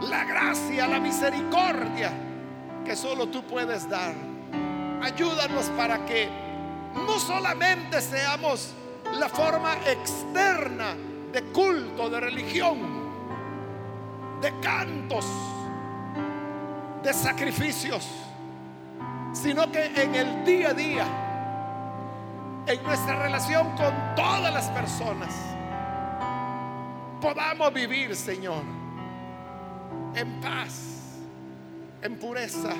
la 0.00 0.24
gracia, 0.24 0.88
la 0.88 0.98
misericordia 0.98 2.10
que 2.84 2.96
solo 2.96 3.28
tú 3.28 3.44
puedes 3.44 3.88
dar. 3.88 4.14
Ayúdanos 5.00 5.66
para 5.76 6.04
que 6.04 6.28
no 7.06 7.18
solamente 7.20 8.00
seamos 8.00 8.74
la 9.18 9.28
forma 9.28 9.74
externa 9.86 10.94
de 11.32 11.42
culto, 11.44 12.10
de 12.10 12.20
religión, 12.20 12.91
de 14.42 14.52
cantos, 14.60 15.24
de 17.04 17.12
sacrificios, 17.14 18.08
sino 19.32 19.70
que 19.70 19.86
en 19.86 20.14
el 20.16 20.44
día 20.44 20.70
a 20.70 20.74
día, 20.74 21.06
en 22.66 22.82
nuestra 22.82 23.22
relación 23.22 23.76
con 23.76 23.94
todas 24.16 24.52
las 24.52 24.68
personas, 24.70 25.32
podamos 27.20 27.72
vivir, 27.72 28.16
Señor, 28.16 28.64
en 30.16 30.40
paz, 30.40 31.20
en 32.02 32.18
pureza, 32.18 32.74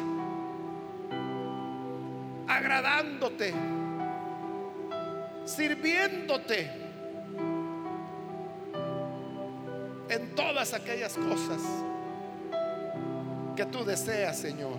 agradándote, 2.49 3.55
sirviéndote 5.45 6.82
en 10.13 10.35
todas 10.35 10.75
aquellas 10.75 11.15
cosas 11.15 11.61
que 13.57 13.65
tú 13.67 13.83
deseas, 13.83 14.39
Señor, 14.39 14.79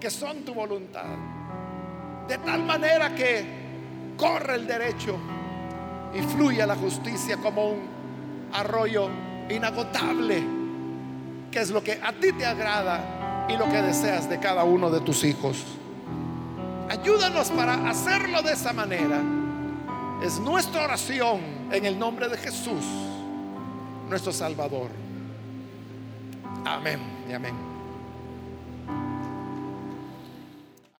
que 0.00 0.10
son 0.10 0.44
tu 0.44 0.52
voluntad, 0.52 1.16
de 2.26 2.38
tal 2.38 2.64
manera 2.64 3.14
que 3.14 3.44
corre 4.16 4.56
el 4.56 4.66
derecho 4.66 5.16
y 6.14 6.20
fluye 6.22 6.66
la 6.66 6.74
justicia 6.74 7.36
como 7.36 7.70
un 7.70 7.80
arroyo 8.52 9.08
inagotable, 9.48 10.42
que 11.50 11.60
es 11.60 11.70
lo 11.70 11.82
que 11.82 12.00
a 12.02 12.12
ti 12.12 12.32
te 12.32 12.44
agrada 12.44 13.46
y 13.48 13.56
lo 13.56 13.66
que 13.68 13.82
deseas 13.82 14.28
de 14.28 14.40
cada 14.40 14.64
uno 14.64 14.90
de 14.90 15.00
tus 15.00 15.22
hijos. 15.22 15.64
Ayúdanos 16.88 17.50
para 17.50 17.88
hacerlo 17.88 18.42
de 18.42 18.52
esa 18.52 18.72
manera. 18.72 19.20
Es 20.22 20.38
nuestra 20.40 20.84
oración 20.84 21.40
en 21.72 21.86
el 21.86 21.98
nombre 21.98 22.28
de 22.28 22.36
Jesús, 22.36 22.84
nuestro 24.08 24.32
Salvador. 24.32 24.90
Amén 26.64 27.00
y 27.28 27.32
amén. 27.32 27.71